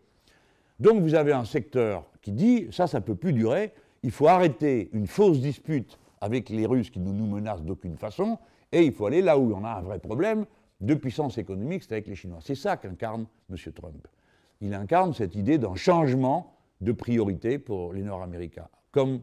Donc 0.80 1.00
vous 1.02 1.14
avez 1.14 1.32
un 1.32 1.44
secteur 1.44 2.04
qui 2.20 2.32
dit 2.32 2.66
ça, 2.72 2.88
ça 2.88 2.98
ne 2.98 3.04
peut 3.04 3.14
plus 3.14 3.32
durer, 3.32 3.72
il 4.04 4.10
faut 4.10 4.28
arrêter 4.28 4.90
une 4.92 5.06
fausse 5.06 5.40
dispute 5.40 5.98
avec 6.20 6.50
les 6.50 6.66
Russes 6.66 6.90
qui 6.90 7.00
ne 7.00 7.10
nous 7.10 7.26
menacent 7.26 7.62
d'aucune 7.62 7.96
façon, 7.96 8.38
et 8.70 8.82
il 8.84 8.92
faut 8.92 9.06
aller 9.06 9.22
là 9.22 9.38
où 9.38 9.54
on 9.54 9.64
a 9.64 9.70
un 9.70 9.80
vrai 9.80 9.98
problème 9.98 10.44
de 10.80 10.94
puissance 10.94 11.38
économique, 11.38 11.82
c'est 11.82 11.92
avec 11.92 12.06
les 12.06 12.14
Chinois. 12.14 12.40
C'est 12.42 12.54
ça 12.54 12.76
qu'incarne 12.76 13.26
M. 13.50 13.56
Trump. 13.72 14.06
Il 14.60 14.74
incarne 14.74 15.14
cette 15.14 15.34
idée 15.34 15.56
d'un 15.56 15.74
changement 15.74 16.54
de 16.82 16.92
priorité 16.92 17.58
pour 17.58 17.94
les 17.94 18.02
Nord-Américains. 18.02 18.68
Comme 18.92 19.22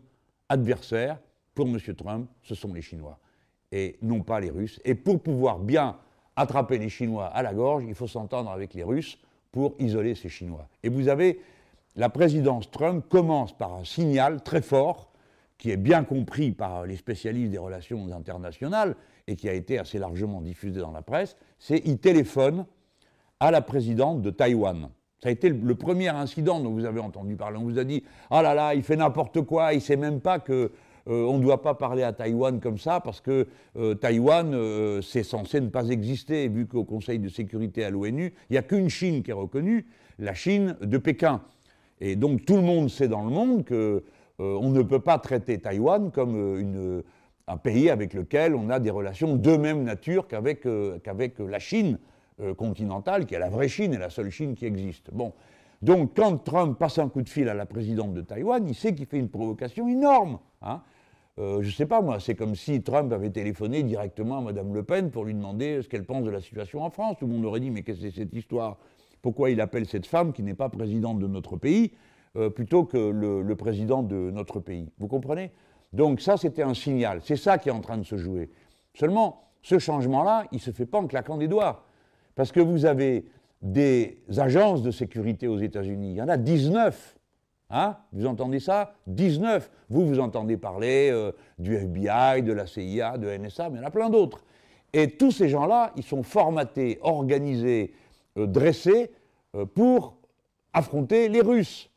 adversaire, 0.49 1.19
pour 1.53 1.67
M. 1.67 1.77
Trump, 1.95 2.27
ce 2.41 2.55
sont 2.55 2.73
les 2.73 2.81
Chinois, 2.81 3.19
et 3.71 3.97
non 4.01 4.21
pas 4.21 4.39
les 4.39 4.49
Russes. 4.49 4.79
Et 4.83 4.95
pour 4.95 5.21
pouvoir 5.21 5.59
bien 5.59 5.97
attraper 6.35 6.79
les 6.79 6.89
Chinois 6.89 7.27
à 7.27 7.43
la 7.43 7.53
gorge, 7.53 7.83
il 7.87 7.93
faut 7.93 8.07
s'entendre 8.07 8.49
avec 8.49 8.73
les 8.73 8.83
Russes 8.83 9.19
pour 9.51 9.75
isoler 9.77 10.15
ces 10.15 10.29
Chinois. 10.29 10.67
Et 10.81 10.89
vous 10.89 11.07
avez, 11.07 11.39
la 11.95 12.09
présidence 12.09 12.69
Trump 12.71 13.05
commence 13.09 13.55
par 13.57 13.73
un 13.73 13.83
signal 13.83 14.41
très 14.41 14.61
fort, 14.61 15.11
qui 15.57 15.71
est 15.71 15.77
bien 15.77 16.03
compris 16.03 16.51
par 16.51 16.85
les 16.85 16.95
spécialistes 16.95 17.51
des 17.51 17.57
relations 17.57 18.11
internationales, 18.13 18.95
et 19.27 19.35
qui 19.35 19.47
a 19.47 19.53
été 19.53 19.77
assez 19.77 19.99
largement 19.99 20.41
diffusé 20.41 20.79
dans 20.79 20.91
la 20.91 21.01
presse, 21.01 21.37
c'est 21.59 21.81
il 21.85 21.99
téléphone 21.99 22.65
à 23.39 23.51
la 23.51 23.61
présidente 23.61 24.21
de 24.21 24.29
Taïwan. 24.29 24.89
Ça 25.21 25.29
a 25.29 25.31
été 25.31 25.49
le 25.49 25.75
premier 25.75 26.07
incident 26.09 26.59
dont 26.59 26.71
vous 26.71 26.85
avez 26.85 26.99
entendu 26.99 27.35
parler. 27.35 27.57
On 27.57 27.63
vous 27.63 27.77
a 27.77 27.83
dit 27.83 28.03
Ah 28.31 28.41
là 28.41 28.55
là, 28.55 28.73
il 28.73 28.81
fait 28.81 28.95
n'importe 28.95 29.41
quoi, 29.41 29.73
il 29.73 29.77
ne 29.77 29.81
sait 29.81 29.95
même 29.95 30.19
pas 30.19 30.39
que 30.39 30.71
euh, 31.07 31.23
on 31.25 31.37
ne 31.37 31.43
doit 31.43 31.61
pas 31.61 31.73
parler 31.73 32.03
à 32.03 32.13
Taïwan 32.13 32.59
comme 32.59 32.77
ça 32.77 32.99
parce 32.99 33.21
que 33.21 33.47
euh, 33.75 33.95
Taïwan, 33.95 34.53
euh, 34.53 35.01
c'est 35.01 35.23
censé 35.23 35.61
ne 35.61 35.69
pas 35.69 35.89
exister, 35.89 36.47
vu 36.47 36.67
qu'au 36.67 36.83
Conseil 36.83 37.19
de 37.19 37.29
sécurité 37.29 37.83
à 37.83 37.89
l'ONU, 37.89 38.33
il 38.49 38.53
n'y 38.53 38.57
a 38.57 38.63
qu'une 38.63 38.89
Chine 38.89 39.23
qui 39.23 39.31
est 39.31 39.35
reconnue, 39.35 39.87
la 40.19 40.33
Chine 40.33 40.75
de 40.81 40.97
Pékin. 40.97 41.41
Et 42.01 42.15
donc 42.15 42.45
tout 42.45 42.55
le 42.55 42.61
monde 42.61 42.89
sait 42.89 43.07
dans 43.07 43.23
le 43.23 43.29
monde 43.29 43.65
qu'on 43.65 44.69
ne 44.69 44.81
peut 44.81 44.99
pas 44.99 45.17
traiter 45.19 45.59
Taïwan 45.59 46.11
comme 46.11 47.03
un 47.47 47.57
pays 47.57 47.89
avec 47.89 48.13
lequel 48.13 48.55
on 48.55 48.69
a 48.69 48.79
des 48.79 48.89
relations 48.89 49.35
de 49.35 49.55
même 49.55 49.83
nature 49.83 50.27
qu'avec 50.27 50.65
la 50.65 51.59
Chine 51.59 51.99
continentale, 52.57 53.25
qui 53.25 53.35
est 53.35 53.39
la 53.39 53.49
vraie 53.49 53.67
Chine 53.69 53.93
et 53.93 53.99
la 53.99 54.09
seule 54.09 54.31
Chine 54.31 54.55
qui 54.55 54.65
existe. 54.65 55.11
Bon. 55.13 55.31
Donc 55.81 56.11
quand 56.15 56.37
Trump 56.43 56.77
passe 56.77 56.99
un 56.99 57.09
coup 57.09 57.21
de 57.21 57.29
fil 57.29 57.49
à 57.49 57.53
la 57.53 57.65
présidente 57.65 58.13
de 58.13 58.21
Taïwan, 58.21 58.63
il 58.67 58.75
sait 58.75 58.93
qu'il 58.93 59.07
fait 59.07 59.17
une 59.17 59.29
provocation 59.29 59.87
énorme. 59.87 60.39
Hein. 60.61 60.81
Euh, 61.39 61.61
je 61.61 61.67
ne 61.67 61.71
sais 61.71 61.85
pas 61.85 62.01
moi, 62.01 62.19
c'est 62.19 62.35
comme 62.35 62.55
si 62.55 62.83
Trump 62.83 63.11
avait 63.13 63.29
téléphoné 63.29 63.83
directement 63.83 64.39
à 64.39 64.41
Mme 64.41 64.73
Le 64.73 64.83
Pen 64.83 65.09
pour 65.09 65.25
lui 65.25 65.33
demander 65.33 65.81
ce 65.81 65.87
qu'elle 65.87 66.05
pense 66.05 66.23
de 66.23 66.29
la 66.29 66.41
situation 66.41 66.83
en 66.83 66.89
France. 66.89 67.17
Tout 67.19 67.25
le 67.25 67.33
monde 67.33 67.45
aurait 67.45 67.61
dit 67.61 67.71
mais 67.71 67.83
qu'est-ce 67.83 68.01
que 68.01 68.09
c'est 68.09 68.15
cette 68.15 68.33
histoire? 68.33 68.77
Pourquoi 69.21 69.49
il 69.49 69.61
appelle 69.61 69.85
cette 69.85 70.05
femme 70.05 70.33
qui 70.33 70.43
n'est 70.43 70.53
pas 70.53 70.69
présidente 70.69 71.19
de 71.19 71.27
notre 71.27 71.57
pays 71.57 71.91
euh, 72.35 72.49
plutôt 72.49 72.85
que 72.85 72.97
le, 72.97 73.55
président 73.55 74.03
de 74.03 74.31
notre 74.31 74.59
pays 74.59 74.91
Vous 74.99 75.07
comprenez? 75.07 75.51
Donc 75.93 76.21
ça 76.21 76.37
c'était 76.37 76.63
un 76.63 76.73
signal, 76.73 77.19
c'est 77.23 77.35
ça 77.35 77.57
qui 77.57 77.69
est 77.69 77.73
en 77.73 77.81
train 77.81 77.97
de 77.97 78.05
se 78.05 78.17
jouer. 78.17 78.49
Seulement, 78.93 79.49
ce 79.61 79.79
changement-là, 79.79 80.45
il 80.51 80.55
ne 80.55 80.61
se 80.61 80.71
fait 80.71 80.85
pas 80.85 80.99
en 80.99 81.07
claquant 81.07 81.37
des 81.37 81.47
doigts. 81.47 81.85
Parce 82.35 82.51
que 82.51 82.59
vous 82.59 82.85
avez 82.85 83.25
des 83.61 84.19
agences 84.37 84.81
de 84.81 84.91
sécurité 84.91 85.47
aux 85.47 85.59
États-Unis, 85.59 86.11
il 86.11 86.15
y 86.15 86.21
en 86.21 86.29
a 86.29 86.37
19 86.37 87.17
Hein? 87.71 87.95
Vous 88.11 88.25
entendez 88.25 88.59
ça? 88.59 88.93
19. 89.07 89.71
Vous, 89.89 90.05
vous 90.05 90.19
entendez 90.19 90.57
parler 90.57 91.09
euh, 91.11 91.31
du 91.57 91.75
FBI, 91.75 92.43
de 92.43 92.51
la 92.51 92.67
CIA, 92.67 93.17
de 93.17 93.29
NSA, 93.29 93.69
mais 93.69 93.77
il 93.77 93.81
y 93.81 93.83
en 93.83 93.87
a 93.87 93.91
plein 93.91 94.09
d'autres. 94.09 94.43
Et 94.93 95.11
tous 95.11 95.31
ces 95.31 95.47
gens-là, 95.47 95.93
ils 95.95 96.03
sont 96.03 96.21
formatés, 96.21 96.99
organisés, 97.01 97.93
dressés 98.35 99.11
euh, 99.55 99.65
pour 99.65 100.17
affronter 100.73 101.29
les 101.29 101.41
Russes. 101.41 101.89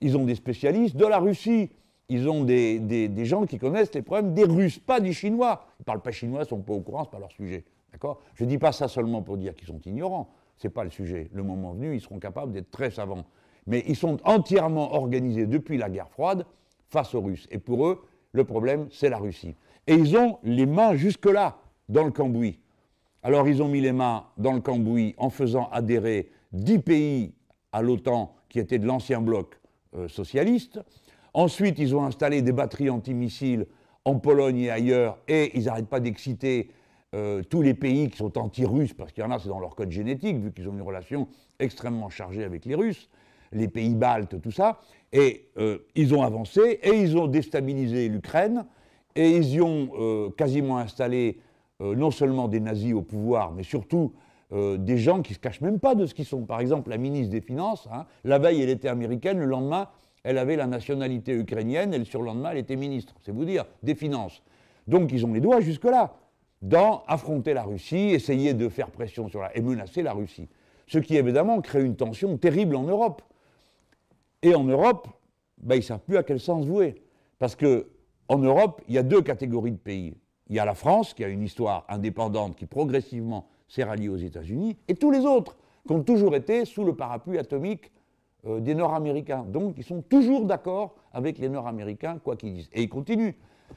Ils 0.00 0.16
ont 0.16 0.24
des 0.24 0.34
spécialistes 0.34 0.96
de 0.96 1.06
la 1.06 1.18
Russie. 1.18 1.70
Ils 2.08 2.28
ont 2.28 2.44
des, 2.44 2.78
des 2.78 3.24
gens 3.24 3.46
qui 3.46 3.58
connaissent 3.58 3.92
les 3.94 4.02
problèmes 4.02 4.32
des 4.32 4.44
Russes, 4.44 4.78
pas 4.78 5.00
des 5.00 5.12
Chinois. 5.12 5.66
Ils 5.78 5.82
ne 5.82 5.84
parlent 5.84 6.02
pas 6.02 6.12
chinois, 6.12 6.40
ils 6.40 6.42
ne 6.42 6.48
sont 6.48 6.60
pas 6.60 6.72
au 6.72 6.80
courant, 6.80 7.02
ce 7.02 7.08
n'est 7.08 7.12
pas 7.12 7.18
leur 7.18 7.32
sujet. 7.32 7.64
D'accord? 7.90 8.20
Je 8.34 8.44
ne 8.44 8.48
dis 8.48 8.58
pas 8.58 8.70
ça 8.70 8.86
seulement 8.86 9.22
pour 9.22 9.36
dire 9.36 9.54
qu'ils 9.56 9.66
sont 9.66 9.80
ignorants. 9.80 10.30
Ce 10.56 10.66
n'est 10.66 10.72
pas 10.72 10.84
le 10.84 10.90
sujet. 10.90 11.28
Le 11.32 11.42
moment 11.42 11.72
venu, 11.72 11.96
ils 11.96 12.00
seront 12.00 12.20
capables 12.20 12.52
d'être 12.52 12.70
très 12.70 12.90
savants 12.90 13.24
mais 13.66 13.84
ils 13.86 13.96
sont 13.96 14.18
entièrement 14.24 14.94
organisés 14.94 15.46
depuis 15.46 15.76
la 15.76 15.90
guerre 15.90 16.08
froide 16.08 16.46
face 16.88 17.14
aux 17.14 17.20
Russes. 17.20 17.46
Et 17.50 17.58
pour 17.58 17.86
eux, 17.86 18.04
le 18.32 18.44
problème, 18.44 18.88
c'est 18.90 19.08
la 19.08 19.18
Russie. 19.18 19.56
Et 19.86 19.94
ils 19.94 20.16
ont 20.16 20.38
les 20.42 20.66
mains 20.66 20.94
jusque-là 20.94 21.58
dans 21.88 22.04
le 22.04 22.10
cambouis. 22.10 22.60
Alors 23.26 23.48
ils 23.48 23.60
ont 23.60 23.66
mis 23.66 23.80
les 23.80 23.90
mains 23.90 24.22
dans 24.38 24.52
le 24.52 24.60
cambouis 24.60 25.16
en 25.18 25.30
faisant 25.30 25.68
adhérer 25.72 26.30
dix 26.52 26.78
pays 26.78 27.34
à 27.72 27.82
l'OTAN 27.82 28.32
qui 28.48 28.60
étaient 28.60 28.78
de 28.78 28.86
l'ancien 28.86 29.20
bloc 29.20 29.58
euh, 29.96 30.06
socialiste. 30.06 30.78
Ensuite, 31.34 31.80
ils 31.80 31.96
ont 31.96 32.04
installé 32.04 32.40
des 32.40 32.52
batteries 32.52 32.88
antimissiles 32.88 33.66
en 34.04 34.20
Pologne 34.20 34.58
et 34.58 34.70
ailleurs, 34.70 35.18
et 35.26 35.50
ils 35.58 35.64
n'arrêtent 35.64 35.88
pas 35.88 35.98
d'exciter 35.98 36.70
euh, 37.16 37.42
tous 37.42 37.62
les 37.62 37.74
pays 37.74 38.08
qui 38.10 38.16
sont 38.16 38.38
anti-russes, 38.38 38.94
parce 38.94 39.10
qu'il 39.10 39.24
y 39.24 39.26
en 39.26 39.32
a, 39.32 39.40
c'est 39.40 39.48
dans 39.48 39.58
leur 39.58 39.74
code 39.74 39.90
génétique, 39.90 40.36
vu 40.36 40.52
qu'ils 40.52 40.68
ont 40.68 40.74
une 40.74 40.82
relation 40.82 41.26
extrêmement 41.58 42.10
chargée 42.10 42.44
avec 42.44 42.64
les 42.64 42.76
Russes 42.76 43.10
les 43.50 43.66
pays 43.66 43.96
baltes, 43.96 44.40
tout 44.40 44.52
ça, 44.52 44.80
et 45.12 45.48
euh, 45.58 45.78
ils 45.96 46.14
ont 46.14 46.22
avancé, 46.22 46.78
et 46.80 46.90
ils 46.90 47.18
ont 47.18 47.26
déstabilisé 47.26 48.08
l'Ukraine, 48.08 48.66
et 49.16 49.30
ils 49.30 49.54
y 49.54 49.60
ont 49.60 50.30
quasiment 50.36 50.78
installé 50.78 51.40
euh, 51.80 51.94
non 51.94 52.10
seulement 52.10 52.48
des 52.48 52.60
nazis 52.60 52.94
au 52.94 53.02
pouvoir, 53.02 53.52
mais 53.52 53.62
surtout 53.62 54.12
des 54.52 54.96
gens 54.96 55.22
qui 55.22 55.32
ne 55.32 55.34
se 55.34 55.40
cachent 55.40 55.60
même 55.60 55.80
pas 55.80 55.96
de 55.96 56.06
ce 56.06 56.14
qu'ils 56.14 56.24
sont. 56.24 56.44
Par 56.44 56.60
exemple, 56.60 56.90
la 56.90 56.98
ministre 56.98 57.32
des 57.32 57.40
Finances, 57.40 57.88
hein, 57.92 58.06
la 58.22 58.38
veille, 58.38 58.62
elle 58.62 58.68
était 58.68 58.86
américaine, 58.86 59.40
le 59.40 59.44
lendemain, 59.44 59.88
elle 60.22 60.38
avait 60.38 60.54
la 60.54 60.68
nationalité 60.68 61.32
ukrainienne, 61.32 61.92
et 61.92 61.98
le 61.98 62.04
surlendemain, 62.04 62.50
elle 62.52 62.58
était 62.58 62.76
ministre, 62.76 63.16
c'est 63.22 63.32
vous 63.32 63.44
dire, 63.44 63.64
des 63.82 63.96
Finances. 63.96 64.44
Donc 64.86 65.10
ils 65.10 65.26
ont 65.26 65.32
les 65.32 65.40
doigts 65.40 65.58
jusque-là 65.58 66.14
dans 66.62 67.02
affronter 67.06 67.54
la 67.54 67.64
Russie, 67.64 68.10
essayer 68.10 68.54
de 68.54 68.68
faire 68.68 68.90
pression 68.90 69.28
sur 69.28 69.40
la... 69.40 69.56
et 69.56 69.60
menacer 69.60 70.02
la 70.02 70.12
Russie. 70.12 70.48
Ce 70.86 70.98
qui 70.98 71.16
évidemment 71.16 71.60
crée 71.60 71.84
une 71.84 71.96
tension 71.96 72.36
terrible 72.36 72.76
en 72.76 72.84
Europe. 72.84 73.22
Et 74.42 74.54
en 74.54 74.64
Europe, 74.64 75.08
ben, 75.58 75.74
ils 75.74 75.78
ne 75.78 75.84
savent 75.84 76.04
plus 76.06 76.16
à 76.16 76.22
quel 76.22 76.38
sens 76.38 76.64
vouer. 76.64 77.02
Parce 77.38 77.56
qu'en 77.56 78.38
Europe, 78.38 78.82
il 78.88 78.94
y 78.94 78.98
a 78.98 79.02
deux 79.02 79.22
catégories 79.22 79.72
de 79.72 79.76
pays. 79.76 80.16
Il 80.48 80.56
y 80.56 80.58
a 80.58 80.64
la 80.64 80.74
France, 80.74 81.14
qui 81.14 81.24
a 81.24 81.28
une 81.28 81.42
histoire 81.42 81.84
indépendante, 81.88 82.56
qui 82.56 82.66
progressivement 82.66 83.46
s'est 83.68 83.84
ralliée 83.84 84.08
aux 84.08 84.16
États-Unis, 84.16 84.76
et 84.88 84.94
tous 84.94 85.10
les 85.10 85.24
autres, 85.24 85.56
qui 85.86 85.92
ont 85.92 86.02
toujours 86.02 86.34
été 86.36 86.64
sous 86.64 86.84
le 86.84 86.94
parapluie 86.94 87.38
atomique 87.38 87.90
euh, 88.46 88.60
des 88.60 88.74
Nord-Américains. 88.74 89.44
Donc, 89.48 89.74
ils 89.76 89.84
sont 89.84 90.02
toujours 90.02 90.44
d'accord 90.44 90.94
avec 91.12 91.38
les 91.38 91.48
Nord-Américains, 91.48 92.18
quoi 92.22 92.36
qu'ils 92.36 92.54
disent. 92.54 92.70
Et 92.72 92.82
ils 92.82 92.88
continuent. 92.88 93.34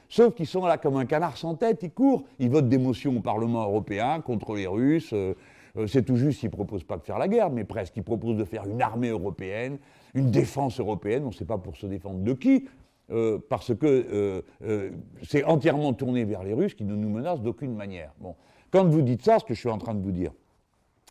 Sauf 0.08 0.34
qu'ils 0.34 0.46
sont 0.46 0.64
là 0.64 0.78
comme 0.78 0.96
un 0.96 1.06
canard 1.06 1.36
sans 1.36 1.56
tête, 1.56 1.82
ils 1.82 1.90
courent, 1.90 2.24
ils 2.38 2.50
votent 2.50 2.68
des 2.68 2.78
motions 2.78 3.16
au 3.16 3.20
Parlement 3.20 3.62
européen 3.64 4.20
contre 4.20 4.54
les 4.54 4.66
Russes. 4.66 5.10
Euh, 5.12 5.34
euh, 5.76 5.86
c'est 5.86 6.02
tout 6.02 6.16
juste, 6.16 6.42
ils 6.42 6.46
ne 6.46 6.52
proposent 6.52 6.84
pas 6.84 6.96
de 6.96 7.02
faire 7.02 7.18
la 7.18 7.28
guerre, 7.28 7.50
mais 7.50 7.64
presque. 7.64 7.96
Ils 7.96 8.02
proposent 8.02 8.36
de 8.36 8.44
faire 8.44 8.66
une 8.66 8.82
armée 8.82 9.08
européenne, 9.08 9.78
une 10.14 10.30
défense 10.30 10.80
européenne, 10.80 11.24
on 11.24 11.28
ne 11.28 11.34
sait 11.34 11.44
pas 11.44 11.58
pour 11.58 11.76
se 11.76 11.86
défendre 11.86 12.20
de 12.20 12.32
qui, 12.32 12.68
euh, 13.10 13.38
parce 13.48 13.74
que 13.74 14.42
euh, 14.62 14.90
c'est 15.22 15.44
entièrement 15.44 15.92
tourné 15.92 16.24
vers 16.24 16.42
les 16.42 16.54
Russes 16.54 16.74
qui 16.74 16.84
ne 16.84 16.94
nous 16.94 17.08
menacent 17.08 17.42
d'aucune 17.42 17.74
manière. 17.74 18.12
Bon. 18.20 18.34
Quand 18.70 18.84
vous 18.86 19.02
dites 19.02 19.24
ça, 19.24 19.38
ce 19.38 19.44
que 19.44 19.54
je 19.54 19.60
suis 19.60 19.68
en 19.68 19.78
train 19.78 19.94
de 19.94 20.02
vous 20.02 20.12
dire, 20.12 20.32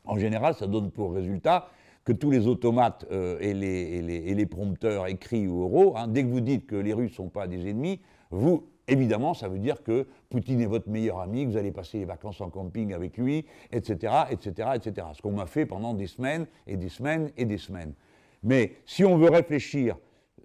en 0.05 0.17
général, 0.17 0.53
ça 0.53 0.67
donne 0.67 0.91
pour 0.91 1.13
résultat 1.13 1.69
que 2.05 2.13
tous 2.13 2.31
les 2.31 2.47
automates 2.47 3.05
et, 3.11 3.53
les, 3.53 4.45
prompteurs 4.45 5.07
écrits 5.07 5.47
ou 5.47 5.63
oraux, 5.63 5.95
hein, 5.97 6.07
dès 6.07 6.23
que 6.23 6.29
vous 6.29 6.39
dites 6.39 6.65
que 6.65 6.77
les 6.77 6.93
Russes 6.93 7.11
ne 7.11 7.15
sont 7.15 7.29
pas 7.29 7.47
des 7.47 7.69
ennemis, 7.69 7.99
vous 8.31 8.63
Évidemment, 8.89 9.35
ça 9.35 9.47
veut 9.47 9.59
dire 9.59 9.83
que 9.83 10.07
Poutine 10.29 10.61
est 10.61 10.65
votre 10.65 10.89
meilleur 10.89 11.19
ami, 11.19 11.45
que 11.45 11.51
vous 11.51 11.57
allez 11.57 11.71
passer 11.71 11.99
les 11.99 12.05
vacances 12.05 12.41
en 12.41 12.49
camping 12.49 12.91
avec 12.93 13.17
lui, 13.17 13.45
etc., 13.71 14.13
etc., 14.31 14.69
etc. 14.75 15.07
Ce 15.13 15.21
qu'on 15.21 15.31
m'a 15.31 15.45
fait 15.45 15.65
pendant 15.65 15.93
des 15.93 16.07
semaines 16.07 16.47
et 16.65 16.75
des 16.75 16.89
semaines 16.89 17.31
et 17.37 17.45
des 17.45 17.59
semaines. 17.59 17.93
Mais 18.43 18.73
si 18.85 19.05
on 19.05 19.17
veut 19.17 19.29
réfléchir 19.29 19.95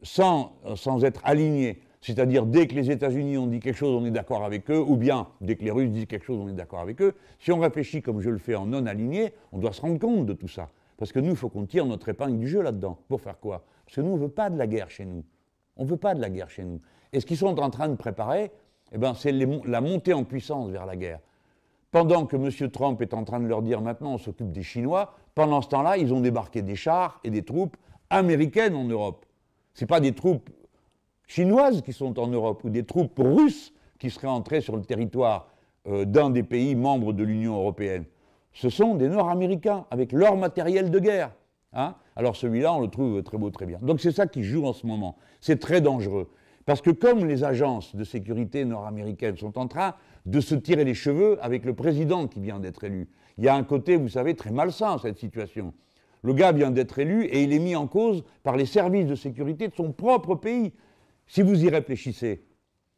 sans, 0.04 0.52
sans 0.76 1.04
être 1.04 1.20
aligné, 1.24 1.80
c'est-à-dire 2.00 2.44
dès 2.44 2.66
que 2.66 2.74
les 2.74 2.90
États-Unis 2.90 3.38
ont 3.38 3.46
dit 3.46 3.60
quelque 3.60 3.76
chose, 3.76 4.00
on 4.00 4.04
est 4.04 4.10
d'accord 4.10 4.44
avec 4.44 4.70
eux, 4.70 4.78
ou 4.78 4.96
bien 4.96 5.26
dès 5.40 5.56
que 5.56 5.64
les 5.64 5.70
Russes 5.70 5.90
disent 5.90 6.06
quelque 6.06 6.26
chose, 6.26 6.38
on 6.38 6.48
est 6.48 6.52
d'accord 6.52 6.80
avec 6.80 7.00
eux, 7.00 7.14
si 7.38 7.50
on 7.50 7.58
réfléchit 7.58 8.02
comme 8.02 8.20
je 8.20 8.28
le 8.28 8.38
fais 8.38 8.54
en 8.54 8.66
non 8.66 8.84
aligné, 8.84 9.32
on 9.52 9.58
doit 9.58 9.72
se 9.72 9.80
rendre 9.80 9.98
compte 9.98 10.26
de 10.26 10.34
tout 10.34 10.46
ça. 10.46 10.68
Parce 10.98 11.12
que 11.12 11.18
nous, 11.18 11.30
il 11.30 11.36
faut 11.36 11.48
qu'on 11.48 11.64
tire 11.64 11.86
notre 11.86 12.08
épingle 12.10 12.38
du 12.38 12.46
jeu 12.46 12.60
là-dedans. 12.60 12.98
Pour 13.08 13.20
faire 13.20 13.40
quoi? 13.40 13.64
Parce 13.86 13.96
que 13.96 14.00
nous, 14.02 14.10
on 14.10 14.16
ne 14.16 14.20
veut 14.20 14.28
pas 14.28 14.50
de 14.50 14.58
la 14.58 14.66
guerre 14.66 14.90
chez 14.90 15.06
nous. 15.06 15.24
On 15.76 15.84
ne 15.84 15.88
veut 15.88 15.96
pas 15.96 16.14
de 16.14 16.20
la 16.20 16.28
guerre 16.28 16.50
chez 16.50 16.62
nous. 16.62 16.80
Et 17.12 17.20
ce 17.20 17.26
qu'ils 17.26 17.38
sont 17.38 17.58
en 17.58 17.70
train 17.70 17.88
de 17.88 17.96
préparer, 17.96 18.52
eh 18.92 18.98
ben, 18.98 19.14
c'est 19.14 19.32
la 19.32 19.80
montée 19.80 20.12
en 20.12 20.24
puissance 20.24 20.68
vers 20.70 20.86
la 20.86 20.96
guerre. 20.96 21.20
Pendant 21.90 22.26
que 22.26 22.36
M. 22.36 22.70
Trump 22.70 23.00
est 23.02 23.14
en 23.14 23.24
train 23.24 23.40
de 23.40 23.46
leur 23.46 23.62
dire 23.62 23.80
maintenant 23.80 24.14
on 24.14 24.18
s'occupe 24.18 24.52
des 24.52 24.62
Chinois, 24.62 25.14
pendant 25.34 25.62
ce 25.62 25.68
temps-là, 25.68 25.96
ils 25.96 26.12
ont 26.12 26.20
débarqué 26.20 26.60
des 26.60 26.76
chars 26.76 27.20
et 27.24 27.30
des 27.30 27.44
troupes 27.44 27.76
américaines 28.10 28.74
en 28.74 28.84
Europe. 28.84 29.24
Ce 29.74 29.84
pas 29.84 30.00
des 30.00 30.12
troupes 30.12 30.50
chinoises 31.26 31.82
qui 31.82 31.92
sont 31.92 32.18
en 32.18 32.28
Europe 32.28 32.62
ou 32.64 32.70
des 32.70 32.84
troupes 32.84 33.18
russes 33.18 33.72
qui 33.98 34.10
seraient 34.10 34.28
entrées 34.28 34.60
sur 34.60 34.76
le 34.76 34.82
territoire 34.82 35.48
euh, 35.86 36.04
d'un 36.04 36.30
des 36.30 36.42
pays 36.42 36.74
membres 36.74 37.12
de 37.12 37.24
l'Union 37.24 37.56
européenne. 37.56 38.04
Ce 38.52 38.70
sont 38.70 38.94
des 38.94 39.08
Nord-Américains 39.08 39.84
avec 39.90 40.12
leur 40.12 40.36
matériel 40.36 40.90
de 40.90 40.98
guerre. 40.98 41.32
Hein. 41.72 41.94
Alors 42.14 42.36
celui-là, 42.36 42.72
on 42.72 42.80
le 42.80 42.88
trouve 42.88 43.22
très 43.22 43.36
beau, 43.36 43.50
très 43.50 43.66
bien. 43.66 43.78
Donc 43.82 44.00
c'est 44.00 44.12
ça 44.12 44.26
qui 44.26 44.44
joue 44.44 44.64
en 44.64 44.72
ce 44.72 44.86
moment. 44.86 45.16
C'est 45.40 45.58
très 45.58 45.80
dangereux. 45.80 46.30
Parce 46.66 46.80
que 46.80 46.90
comme 46.90 47.26
les 47.26 47.44
agences 47.44 47.94
de 47.94 48.04
sécurité 48.04 48.64
nord-américaines 48.64 49.36
sont 49.36 49.58
en 49.58 49.66
train 49.66 49.94
de 50.24 50.40
se 50.40 50.54
tirer 50.54 50.84
les 50.84 50.94
cheveux 50.94 51.36
avec 51.42 51.64
le 51.64 51.74
président 51.74 52.26
qui 52.28 52.40
vient 52.40 52.60
d'être 52.60 52.84
élu, 52.84 53.08
il 53.36 53.44
y 53.44 53.48
a 53.48 53.54
un 53.54 53.64
côté, 53.64 53.96
vous 53.96 54.08
savez, 54.08 54.34
très 54.34 54.50
malsain 54.50 54.96
cette 54.98 55.18
situation. 55.18 55.74
Le 56.24 56.32
gars 56.32 56.52
vient 56.52 56.70
d'être 56.70 56.98
élu 56.98 57.26
et 57.26 57.42
il 57.42 57.52
est 57.52 57.58
mis 57.58 57.76
en 57.76 57.86
cause 57.86 58.24
par 58.42 58.56
les 58.56 58.64
services 58.64 59.06
de 59.06 59.14
sécurité 59.14 59.68
de 59.68 59.74
son 59.74 59.92
propre 59.92 60.34
pays. 60.34 60.72
Si 61.26 61.42
vous 61.42 61.62
y 61.62 61.68
réfléchissez, 61.68 62.46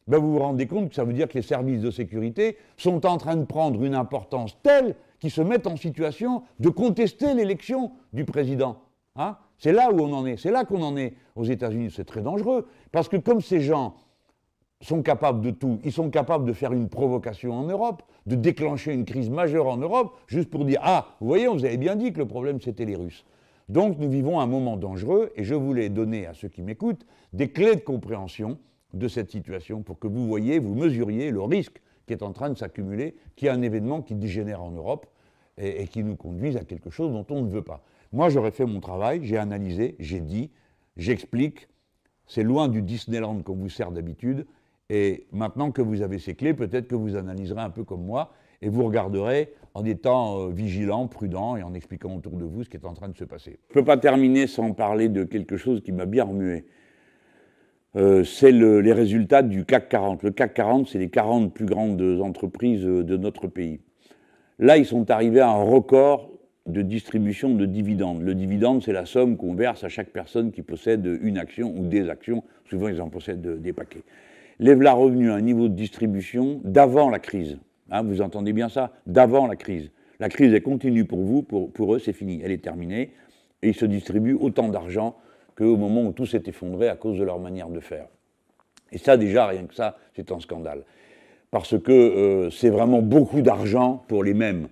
ben 0.07 0.19
vous 0.19 0.35
vous 0.35 0.39
rendez 0.39 0.69
compte 0.69 0.91
que 0.91 0.95
ça 0.95 1.03
veut 1.03 1.13
dire 1.13 1.27
que 1.27 1.35
les 1.35 1.43
services 1.43 1.81
de 1.81 1.91
sécurité 1.91 2.57
sont 2.77 3.05
en 3.05 3.19
train 3.19 3.35
de 3.35 3.45
prendre 3.45 3.83
une 3.83 3.97
importance 3.97 4.57
telle 4.63 4.95
qu'ils 5.19 5.33
se 5.33 5.41
mettent 5.41 5.67
en 5.67 5.77
situation 5.77 6.45
de 6.61 6.69
contester 6.69 7.35
l'élection 7.35 7.91
du 8.13 8.25
président. 8.25 8.81
Hein 9.17 9.37
c'est 9.59 9.73
là 9.73 9.91
où 9.91 10.01
on 10.01 10.13
en 10.13 10.25
est, 10.25 10.37
c'est 10.37 10.53
là 10.53 10.65
qu'on 10.65 10.83
en 10.83 10.97
est 10.97 11.15
aux 11.35 11.45
États-Unis. 11.45 11.93
C'est 11.95 12.05
très 12.05 12.23
dangereux, 12.23 12.69
parce 12.93 13.09
que 13.09 13.17
comme 13.17 13.41
ces 13.41 13.61
gens 13.61 13.97
sont 14.81 15.03
capables 15.03 15.41
de 15.41 15.51
tout. 15.51 15.81
Ils 15.85 15.93
sont 15.93 16.11
capables 16.11 16.45
de 16.45 16.53
faire 16.53 16.73
une 16.73 16.89
provocation 16.89 17.53
en 17.53 17.65
Europe, 17.65 18.03
de 18.27 18.37
déclencher 18.37 18.93
une 18.93 19.05
crise 19.05 19.31
majeure 19.31 19.67
en 19.67 19.77
Europe, 19.77 20.17
juste 20.27 20.51
pour 20.51 20.65
dire 20.65 20.81
Ah, 20.83 21.17
vous 21.21 21.27
voyez, 21.27 21.49
on 21.49 21.55
vous 21.55 21.65
avait 21.65 21.77
bien 21.77 21.97
dit 21.97 22.13
que 22.13 22.19
le 22.19 22.27
problème 22.27 22.61
c'était 22.61 22.85
les 22.85 22.97
Russes. 22.97 23.25
Donc 23.69 23.99
nous 23.99 24.09
vivons 24.09 24.39
un 24.39 24.47
moment 24.47 24.77
dangereux 24.77 25.33
et 25.35 25.45
je 25.45 25.55
voulais 25.55 25.89
donner 25.89 26.27
à 26.27 26.35
ceux 26.35 26.49
qui 26.49 26.63
m'écoutent 26.63 27.07
des 27.33 27.51
clés 27.51 27.75
de 27.75 27.81
compréhension 27.81 28.59
de 28.95 29.09
cette 29.09 29.31
situation 29.31 29.83
pour 29.83 29.99
que 29.99 30.07
vous 30.07 30.27
voyez, 30.27 30.59
vous 30.59 30.75
mesuriez 30.75 31.31
le 31.31 31.43
risque 31.43 31.81
qui 32.07 32.13
est 32.13 32.23
en 32.23 32.33
train 32.33 32.51
de 32.51 32.57
s'accumuler, 32.57 33.17
qui 33.35 33.47
est 33.47 33.51
un 33.51 33.63
événement 33.63 34.03
qui 34.03 34.15
dégénère 34.15 34.63
en 34.63 34.71
Europe 34.71 35.07
et, 35.59 35.83
et 35.83 35.89
qui 35.89 36.05
nous 36.05 36.15
conduise 36.17 36.57
à 36.57 36.65
quelque 36.65 36.91
chose 36.91 37.13
dont 37.13 37.27
on 37.31 37.43
ne 37.43 37.51
veut 37.51 37.63
pas. 37.63 37.83
Moi, 38.13 38.29
j'aurais 38.29 38.53
fait 38.53 38.67
mon 38.67 38.81
travail, 38.81 39.21
j'ai 39.25 39.37
analysé, 39.37 39.97
j'ai 39.99 40.21
dit, 40.21 40.51
j'explique. 40.97 41.69
C'est 42.27 42.43
loin 42.43 42.69
du 42.69 42.83
Disneyland 42.83 43.43
qu'on 43.43 43.55
vous 43.55 43.69
sert 43.69 43.91
d'habitude. 43.93 44.47
Et 44.89 45.27
maintenant 45.33 45.73
que 45.73 45.83
vous 45.83 46.03
avez 46.03 46.19
ces 46.19 46.35
clés, 46.35 46.55
peut-être 46.55 46.87
que 46.89 46.95
vous 46.95 47.17
analyserez 47.17 47.61
un 47.61 47.71
peu 47.71 47.85
comme 47.85 48.05
moi 48.05 48.33
et 48.63 48.69
vous 48.69 48.85
regarderez 48.85 49.53
en 49.75 49.85
étant 49.85 50.41
euh, 50.41 50.51
vigilant, 50.51 51.07
prudent 51.09 51.57
et 51.57 51.63
en 51.63 51.75
expliquant 51.75 52.15
autour 52.17 52.37
de 52.37 52.45
vous 52.45 52.65
ce 52.65 52.71
qui 52.71 52.77
est 52.77 52.87
en 52.87 52.95
train 52.95 53.09
de 53.09 53.17
se 53.17 53.25
passer. 53.25 53.59
Je 53.69 53.79
ne 53.79 53.83
peux 53.83 53.85
pas 53.85 53.97
terminer 53.97 54.47
sans 54.47 54.73
parler 54.73 55.09
de 55.09 55.25
quelque 55.25 55.57
chose 55.57 55.83
qui 55.83 55.93
m'a 55.93 56.07
bien 56.07 56.25
remué. 56.25 56.65
Euh, 57.97 58.25
c'est 58.25 58.53
les 58.53 58.93
résultats 58.93 59.43
du 59.43 59.65
CAC 59.65 59.89
40. 59.89 60.23
Le 60.23 60.31
CAC 60.31 60.55
40, 60.55 60.89
c'est 60.89 60.99
les 60.99 61.09
40 61.09 61.53
plus 61.53 61.67
grandes 61.67 62.03
entreprises 62.21 62.85
euh, 62.85 63.03
de 63.03 63.17
notre 63.17 63.49
pays. 63.49 63.81
Là, 64.59 64.77
ils 64.77 64.87
sont 64.87 65.11
arrivés 65.11 65.41
à 65.41 65.51
un 65.51 65.63
record 65.63 66.31
de 66.67 66.83
distribution 66.83 67.55
de 67.55 67.67
dividendes. 67.67 68.23
Le 68.23 68.35
dividende, 68.35 68.83
c'est 68.83 68.93
la 68.93 69.07
somme 69.07 69.37
qu'on 69.37 69.55
verse 69.55 69.85
à 69.85 69.89
chaque 69.89 70.11
personne 70.11 70.53
qui 70.53 70.63
possède 70.63 71.07
une 71.23 71.39
action 71.39 71.75
ou 71.77 71.87
des 71.87 72.09
actions. 72.09 72.43
Souvent, 72.65 72.89
ils 72.89 73.01
en 73.01 73.09
possèdent 73.09 73.61
des 73.61 73.73
paquets. 73.73 74.03
Lève 74.59 74.81
la 74.83 74.93
revenu 74.93 75.31
à 75.31 75.35
un 75.35 75.41
niveau 75.41 75.69
de 75.69 75.75
distribution 75.75 76.61
d'avant 76.65 77.11
la 77.11 77.19
crise. 77.19 77.59
Hein, 77.91 78.03
vous 78.03 78.21
entendez 78.21 78.53
bien 78.53 78.69
ça 78.69 78.93
D'avant 79.07 79.47
la 79.47 79.57
crise. 79.57 79.91
La 80.19 80.29
crise, 80.29 80.53
elle 80.53 80.63
continue 80.63 81.05
pour 81.05 81.21
vous, 81.21 81.43
pour, 81.43 81.95
eux, 81.95 81.99
c'est 81.99 82.15
fini. 82.15 82.41
Elle 82.43 82.53
est 82.53 82.63
terminée. 82.63 83.13
Et 83.63 83.69
ils 83.69 83.75
se 83.75 83.85
distribuent 83.85 84.37
autant 84.39 84.69
d'argent 84.69 85.17
qu'au 85.57 85.77
moment 85.77 86.03
où 86.03 86.13
tout 86.13 86.27
s'est 86.27 86.43
effondré 86.47 86.89
à 86.89 86.97
cause 86.97 87.19
de 87.19 87.25
leur 87.25 87.39
manière 87.39 87.69
de 87.69 87.81
faire. 87.81 88.07
Et 88.93 88.99
ça, 88.99 89.17
déjà, 89.17 89.47
rien 89.47 89.65
que 89.65 89.75
ça, 89.75 89.97
c'est 90.15 90.33
un 90.33 90.41
scandale. 90.41 90.85
Parce 91.51 91.79
que 91.79 91.93
euh, 91.93 92.51
c'est 92.51 92.71
vraiment 92.71 93.03
beaucoup 93.03 93.43
d'argent 93.43 94.05
pour 94.09 94.25
les 94.25 94.35
mêmes. 94.35 94.69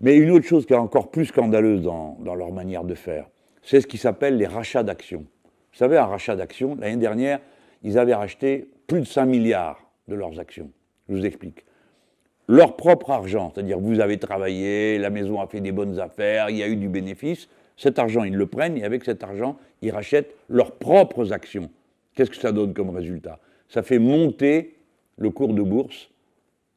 Mais 0.00 0.16
une 0.16 0.30
autre 0.30 0.46
chose 0.46 0.66
qui 0.66 0.72
est 0.72 0.76
encore 0.76 1.10
plus 1.10 1.26
scandaleuse 1.26 1.82
dans, 1.82 2.16
leur 2.24 2.52
manière 2.52 2.84
de 2.84 2.94
faire, 2.94 3.26
c'est 3.62 3.80
ce 3.80 3.86
qui 3.86 3.98
s'appelle 3.98 4.36
les 4.36 4.46
rachats 4.46 4.82
d'actions. 4.82 5.26
Vous 5.72 5.78
savez, 5.78 5.98
un 5.98 6.06
rachat 6.06 6.36
d'actions, 6.36 6.76
l'année 6.80 6.96
dernière, 6.96 7.40
ils 7.82 7.98
avaient 7.98 8.14
racheté 8.14 8.68
plus 8.86 9.00
de 9.00 9.06
5 9.06 9.26
milliards 9.26 9.80
de 10.08 10.14
leurs 10.14 10.38
actions. 10.38 10.70
Je 11.08 11.14
vous 11.14 11.26
explique. 11.26 11.64
Leur 12.48 12.76
propre 12.76 13.10
argent, 13.10 13.52
c'est-à-dire 13.54 13.78
vous 13.78 14.00
avez 14.00 14.18
travaillé, 14.18 14.98
la 14.98 15.10
maison 15.10 15.40
a 15.40 15.46
fait 15.46 15.60
des 15.60 15.72
bonnes 15.72 16.00
affaires, 16.00 16.50
il 16.50 16.56
y 16.56 16.62
a 16.62 16.68
eu 16.68 16.76
du 16.76 16.88
bénéfice, 16.88 17.48
cet 17.76 17.98
argent, 17.98 18.24
ils 18.24 18.34
le 18.34 18.46
prennent 18.46 18.76
et 18.76 18.84
avec 18.84 19.04
cet 19.04 19.22
argent, 19.22 19.56
ils 19.82 19.90
rachètent 19.90 20.34
leurs 20.48 20.72
propres 20.72 21.32
actions. 21.32 21.70
Qu'est-ce 22.14 22.30
que 22.30 22.36
ça 22.36 22.52
donne 22.52 22.74
comme 22.74 22.90
résultat? 22.90 23.38
Ça 23.68 23.82
fait 23.82 23.98
monter 23.98 24.74
le 25.16 25.30
cours 25.30 25.54
de 25.54 25.62
bourse, 25.62 26.10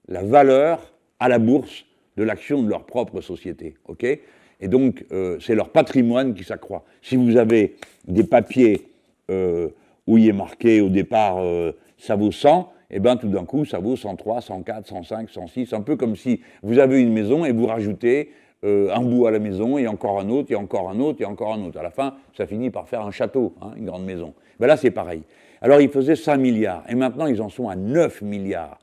la 0.07 0.23
valeur 0.23 0.93
à 1.19 1.27
la 1.27 1.39
bourse 1.39 1.85
de 2.17 2.23
l'action 2.23 2.61
de 2.61 2.69
leur 2.69 2.85
propre 2.85 3.21
société. 3.21 3.75
ok? 3.85 4.03
Et 4.03 4.67
donc, 4.67 5.05
euh, 5.11 5.39
c'est 5.41 5.55
leur 5.55 5.69
patrimoine 5.69 6.35
qui 6.35 6.43
s'accroît. 6.43 6.85
Si 7.01 7.17
vous 7.17 7.35
avez 7.35 7.75
des 8.07 8.23
papiers 8.23 8.87
euh, 9.29 9.69
où 10.07 10.17
il 10.17 10.27
est 10.27 10.33
marqué 10.33 10.81
au 10.81 10.89
départ 10.89 11.37
euh, 11.39 11.71
ça 11.97 12.15
vaut 12.15 12.31
100, 12.31 12.71
et 12.91 12.99
bien 12.99 13.15
tout 13.15 13.29
d'un 13.29 13.45
coup, 13.45 13.65
ça 13.65 13.79
vaut 13.79 13.95
103, 13.95 14.41
104, 14.41 14.87
105, 14.87 15.29
106. 15.29 15.73
Un 15.73 15.81
peu 15.81 15.95
comme 15.95 16.15
si 16.15 16.41
vous 16.61 16.79
avez 16.79 17.01
une 17.01 17.13
maison 17.13 17.45
et 17.45 17.51
vous 17.51 17.65
rajoutez 17.65 18.31
un 18.63 19.01
bout 19.01 19.25
à 19.25 19.31
la 19.31 19.39
maison, 19.39 19.77
et 19.77 19.87
encore 19.87 20.21
un 20.21 20.29
autre, 20.29 20.51
et 20.53 20.55
encore 20.55 20.89
un 20.89 20.97
autre, 21.01 21.21
et 21.21 21.25
encore 21.25 21.53
un 21.53 21.65
autre. 21.65 21.77
À 21.77 21.83
la 21.83 21.91
fin, 21.91 22.15
ça 22.37 22.47
finit 22.47 22.69
par 22.69 22.87
faire 22.87 23.01
un 23.01 23.11
château, 23.11 23.55
hein, 23.61 23.71
une 23.75 23.85
grande 23.85 24.05
maison. 24.05 24.33
Ben 24.57 24.67
là, 24.67 24.77
c'est 24.77 24.91
pareil. 24.91 25.23
Alors, 25.61 25.81
ils 25.81 25.89
faisaient 25.89 26.15
5 26.15 26.37
milliards, 26.37 26.83
et 26.87 26.95
maintenant, 26.95 27.25
ils 27.25 27.41
en 27.41 27.49
sont 27.49 27.67
à 27.67 27.75
9 27.75 28.21
milliards. 28.21 28.79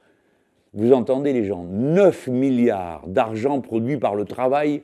Vous 0.72 0.92
entendez 0.92 1.32
les 1.32 1.44
gens 1.44 1.64
9 1.64 2.28
milliards 2.28 3.06
d'argent 3.06 3.60
produit 3.60 3.96
par 3.96 4.14
le 4.14 4.24
travail 4.24 4.82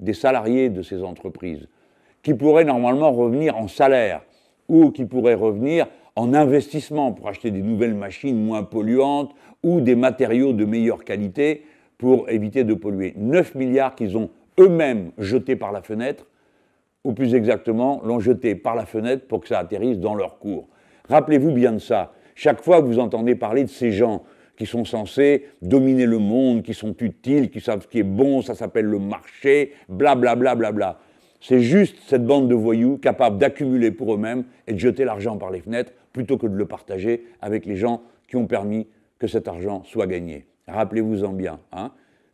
des 0.00 0.14
salariés 0.14 0.70
de 0.70 0.82
ces 0.82 1.02
entreprises, 1.02 1.68
qui 2.22 2.34
pourraient 2.34 2.64
normalement 2.64 3.12
revenir 3.12 3.56
en 3.56 3.68
salaire 3.68 4.22
ou 4.68 4.90
qui 4.90 5.04
pourraient 5.04 5.34
revenir 5.34 5.86
en 6.16 6.32
investissement 6.34 7.12
pour 7.12 7.28
acheter 7.28 7.50
des 7.50 7.62
nouvelles 7.62 7.94
machines 7.94 8.42
moins 8.42 8.62
polluantes 8.62 9.34
ou 9.62 9.80
des 9.80 9.96
matériaux 9.96 10.52
de 10.52 10.64
meilleure 10.64 11.04
qualité 11.04 11.64
pour 11.98 12.28
éviter 12.30 12.64
de 12.64 12.74
polluer. 12.74 13.14
9 13.16 13.54
milliards 13.54 13.94
qu'ils 13.94 14.16
ont 14.16 14.30
eux-mêmes 14.60 15.10
jetés 15.18 15.56
par 15.56 15.72
la 15.72 15.82
fenêtre, 15.82 16.26
ou 17.02 17.12
plus 17.12 17.34
exactement, 17.34 18.00
l'ont 18.04 18.20
jeté 18.20 18.54
par 18.54 18.74
la 18.74 18.86
fenêtre 18.86 19.26
pour 19.26 19.40
que 19.40 19.48
ça 19.48 19.58
atterrisse 19.58 19.98
dans 19.98 20.14
leur 20.14 20.38
cours. 20.38 20.68
Rappelez-vous 21.08 21.50
bien 21.50 21.72
de 21.72 21.78
ça. 21.78 22.12
Chaque 22.34 22.62
fois 22.62 22.80
que 22.80 22.86
vous 22.86 22.98
entendez 22.98 23.34
parler 23.34 23.64
de 23.64 23.68
ces 23.68 23.92
gens 23.92 24.22
qui 24.56 24.66
sont 24.66 24.84
censés 24.84 25.46
dominer 25.62 26.06
le 26.06 26.18
monde, 26.18 26.62
qui 26.62 26.74
sont 26.74 26.94
utiles, 27.00 27.50
qui 27.50 27.60
savent 27.60 27.82
ce 27.82 27.88
qui 27.88 27.98
est 27.98 28.04
bon, 28.04 28.40
ça 28.40 28.54
s'appelle 28.54 28.86
le 28.86 28.98
marché, 28.98 29.72
blablabla. 29.88 30.34
Bla, 30.34 30.54
bla, 30.54 30.72
bla, 30.72 30.98
C'est 31.46 31.60
juste 31.60 31.96
cette 32.06 32.24
bande 32.24 32.48
de 32.48 32.54
voyous 32.54 32.96
capables 32.96 33.36
d'accumuler 33.36 33.90
pour 33.90 34.14
eux-mêmes 34.14 34.44
et 34.66 34.72
de 34.72 34.78
jeter 34.78 35.04
l'argent 35.04 35.36
par 35.36 35.50
les 35.50 35.60
fenêtres 35.60 35.92
plutôt 36.10 36.38
que 36.38 36.46
de 36.46 36.56
le 36.56 36.64
partager 36.64 37.26
avec 37.42 37.66
les 37.66 37.76
gens 37.76 38.00
qui 38.26 38.36
ont 38.36 38.46
permis 38.46 38.86
que 39.18 39.26
cet 39.26 39.46
argent 39.46 39.82
soit 39.84 40.06
gagné. 40.06 40.46
Rappelez-vous-en 40.68 41.34
bien, 41.34 41.60
hein 41.72 41.90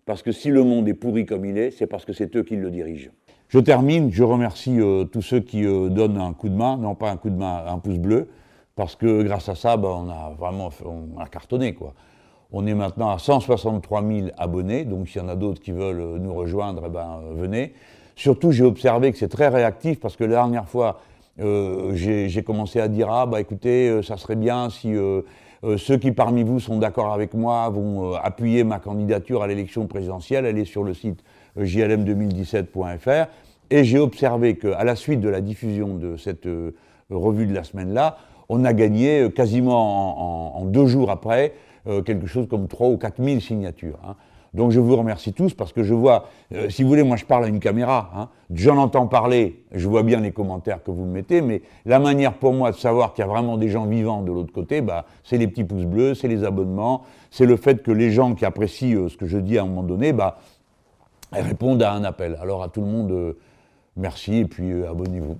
parce 0.06 0.22
que 0.22 0.30
si 0.30 0.48
le 0.50 0.62
monde 0.62 0.88
est 0.88 0.94
pourri 0.94 1.26
comme 1.26 1.44
il 1.44 1.58
est, 1.58 1.72
c'est 1.72 1.88
parce 1.88 2.04
que 2.04 2.12
c'est 2.12 2.36
eux 2.36 2.44
qui 2.44 2.54
le 2.54 2.70
dirigent. 2.70 3.10
Je 3.48 3.58
termine, 3.58 4.12
je 4.12 4.22
remercie 4.22 4.78
euh, 4.78 5.02
tous 5.02 5.22
ceux 5.22 5.40
qui 5.40 5.66
euh, 5.66 5.88
donnent 5.88 6.20
un 6.20 6.32
coup 6.32 6.48
de 6.48 6.54
main, 6.54 6.76
non 6.76 6.94
pas 6.94 7.10
un 7.10 7.16
coup 7.16 7.30
de 7.30 7.36
main, 7.36 7.64
un 7.66 7.80
pouce 7.80 7.98
bleu, 7.98 8.28
parce 8.76 8.94
que 8.94 9.24
grâce 9.24 9.48
à 9.48 9.56
ça, 9.56 9.76
ben, 9.76 9.88
on 9.88 10.08
a 10.08 10.36
vraiment 10.38 10.70
on 10.84 11.18
a 11.18 11.26
cartonné. 11.26 11.74
Quoi. 11.74 11.94
On 12.52 12.64
est 12.64 12.74
maintenant 12.74 13.10
à 13.10 13.18
163 13.18 14.06
000 14.06 14.28
abonnés, 14.38 14.84
donc 14.84 15.08
s'il 15.08 15.20
y 15.20 15.24
en 15.24 15.28
a 15.28 15.34
d'autres 15.34 15.60
qui 15.60 15.72
veulent 15.72 16.18
nous 16.20 16.32
rejoindre, 16.32 16.84
eh 16.86 16.90
ben, 16.90 17.22
venez. 17.34 17.74
Surtout, 18.16 18.52
j'ai 18.52 18.64
observé 18.64 19.12
que 19.12 19.18
c'est 19.18 19.28
très 19.28 19.48
réactif 19.48 20.00
parce 20.00 20.16
que 20.16 20.24
la 20.24 20.30
dernière 20.30 20.68
fois, 20.68 21.00
euh, 21.40 21.92
j'ai 21.94 22.42
commencé 22.42 22.80
à 22.80 22.88
dire 22.88 23.10
Ah, 23.10 23.26
bah 23.26 23.40
écoutez, 23.40 23.88
euh, 23.88 24.02
ça 24.02 24.16
serait 24.16 24.36
bien 24.36 24.68
si 24.68 24.94
euh, 24.94 25.22
ceux 25.76 25.96
qui 25.96 26.12
parmi 26.12 26.42
vous 26.42 26.60
sont 26.60 26.78
d'accord 26.78 27.12
avec 27.12 27.34
moi 27.34 27.68
vont 27.70 28.14
appuyer 28.14 28.64
ma 28.64 28.78
candidature 28.78 29.42
à 29.42 29.46
l'élection 29.46 29.86
présidentielle. 29.86 30.44
Elle 30.46 30.58
est 30.58 30.64
sur 30.64 30.84
le 30.84 30.94
site 30.94 31.22
jlm2017.fr. 31.58 33.28
Et 33.70 33.84
j'ai 33.84 33.98
observé 33.98 34.56
qu'à 34.56 34.82
la 34.84 34.96
suite 34.96 35.20
de 35.20 35.28
la 35.28 35.40
diffusion 35.40 35.94
de 35.94 36.16
cette 36.16 36.48
revue 37.08 37.46
de 37.46 37.54
la 37.54 37.62
semaine-là, 37.62 38.16
on 38.48 38.64
a 38.64 38.72
gagné 38.72 39.30
quasiment 39.30 40.56
en 40.58 40.64
deux 40.64 40.86
jours 40.86 41.10
après 41.10 41.52
quelque 42.04 42.26
chose 42.26 42.48
comme 42.48 42.66
3 42.66 42.88
ou 42.88 42.96
4 42.96 43.22
000 43.22 43.38
signatures. 43.38 43.98
Hein. 44.04 44.16
Donc 44.52 44.72
je 44.72 44.80
vous 44.80 44.96
remercie 44.96 45.32
tous 45.32 45.54
parce 45.54 45.72
que 45.72 45.82
je 45.82 45.94
vois, 45.94 46.26
euh, 46.52 46.68
si 46.68 46.82
vous 46.82 46.88
voulez, 46.88 47.02
moi 47.02 47.16
je 47.16 47.24
parle 47.24 47.44
à 47.44 47.48
une 47.48 47.60
caméra, 47.60 48.10
hein. 48.14 48.28
j'en 48.52 48.78
entends 48.78 49.06
parler, 49.06 49.64
je 49.72 49.88
vois 49.88 50.02
bien 50.02 50.20
les 50.20 50.32
commentaires 50.32 50.82
que 50.82 50.90
vous 50.90 51.04
me 51.04 51.12
mettez, 51.12 51.40
mais 51.40 51.62
la 51.86 51.98
manière 51.98 52.34
pour 52.34 52.52
moi 52.52 52.72
de 52.72 52.76
savoir 52.76 53.12
qu'il 53.12 53.24
y 53.24 53.28
a 53.28 53.30
vraiment 53.30 53.56
des 53.56 53.68
gens 53.68 53.86
vivants 53.86 54.22
de 54.22 54.32
l'autre 54.32 54.52
côté, 54.52 54.80
bah, 54.80 55.06
c'est 55.22 55.38
les 55.38 55.46
petits 55.46 55.64
pouces 55.64 55.84
bleus, 55.84 56.14
c'est 56.14 56.28
les 56.28 56.42
abonnements, 56.42 57.02
c'est 57.30 57.46
le 57.46 57.56
fait 57.56 57.82
que 57.82 57.92
les 57.92 58.10
gens 58.10 58.34
qui 58.34 58.44
apprécient 58.44 58.96
euh, 58.96 59.08
ce 59.08 59.16
que 59.16 59.26
je 59.26 59.38
dis 59.38 59.56
à 59.56 59.62
un 59.62 59.66
moment 59.66 59.84
donné, 59.84 60.12
bah, 60.12 60.38
répondent 61.32 61.82
à 61.82 61.92
un 61.92 62.02
appel. 62.02 62.36
Alors 62.40 62.62
à 62.64 62.68
tout 62.68 62.80
le 62.80 62.88
monde, 62.88 63.36
merci 63.96 64.38
et 64.38 64.44
puis 64.46 64.84
abonnez-vous. 64.84 65.36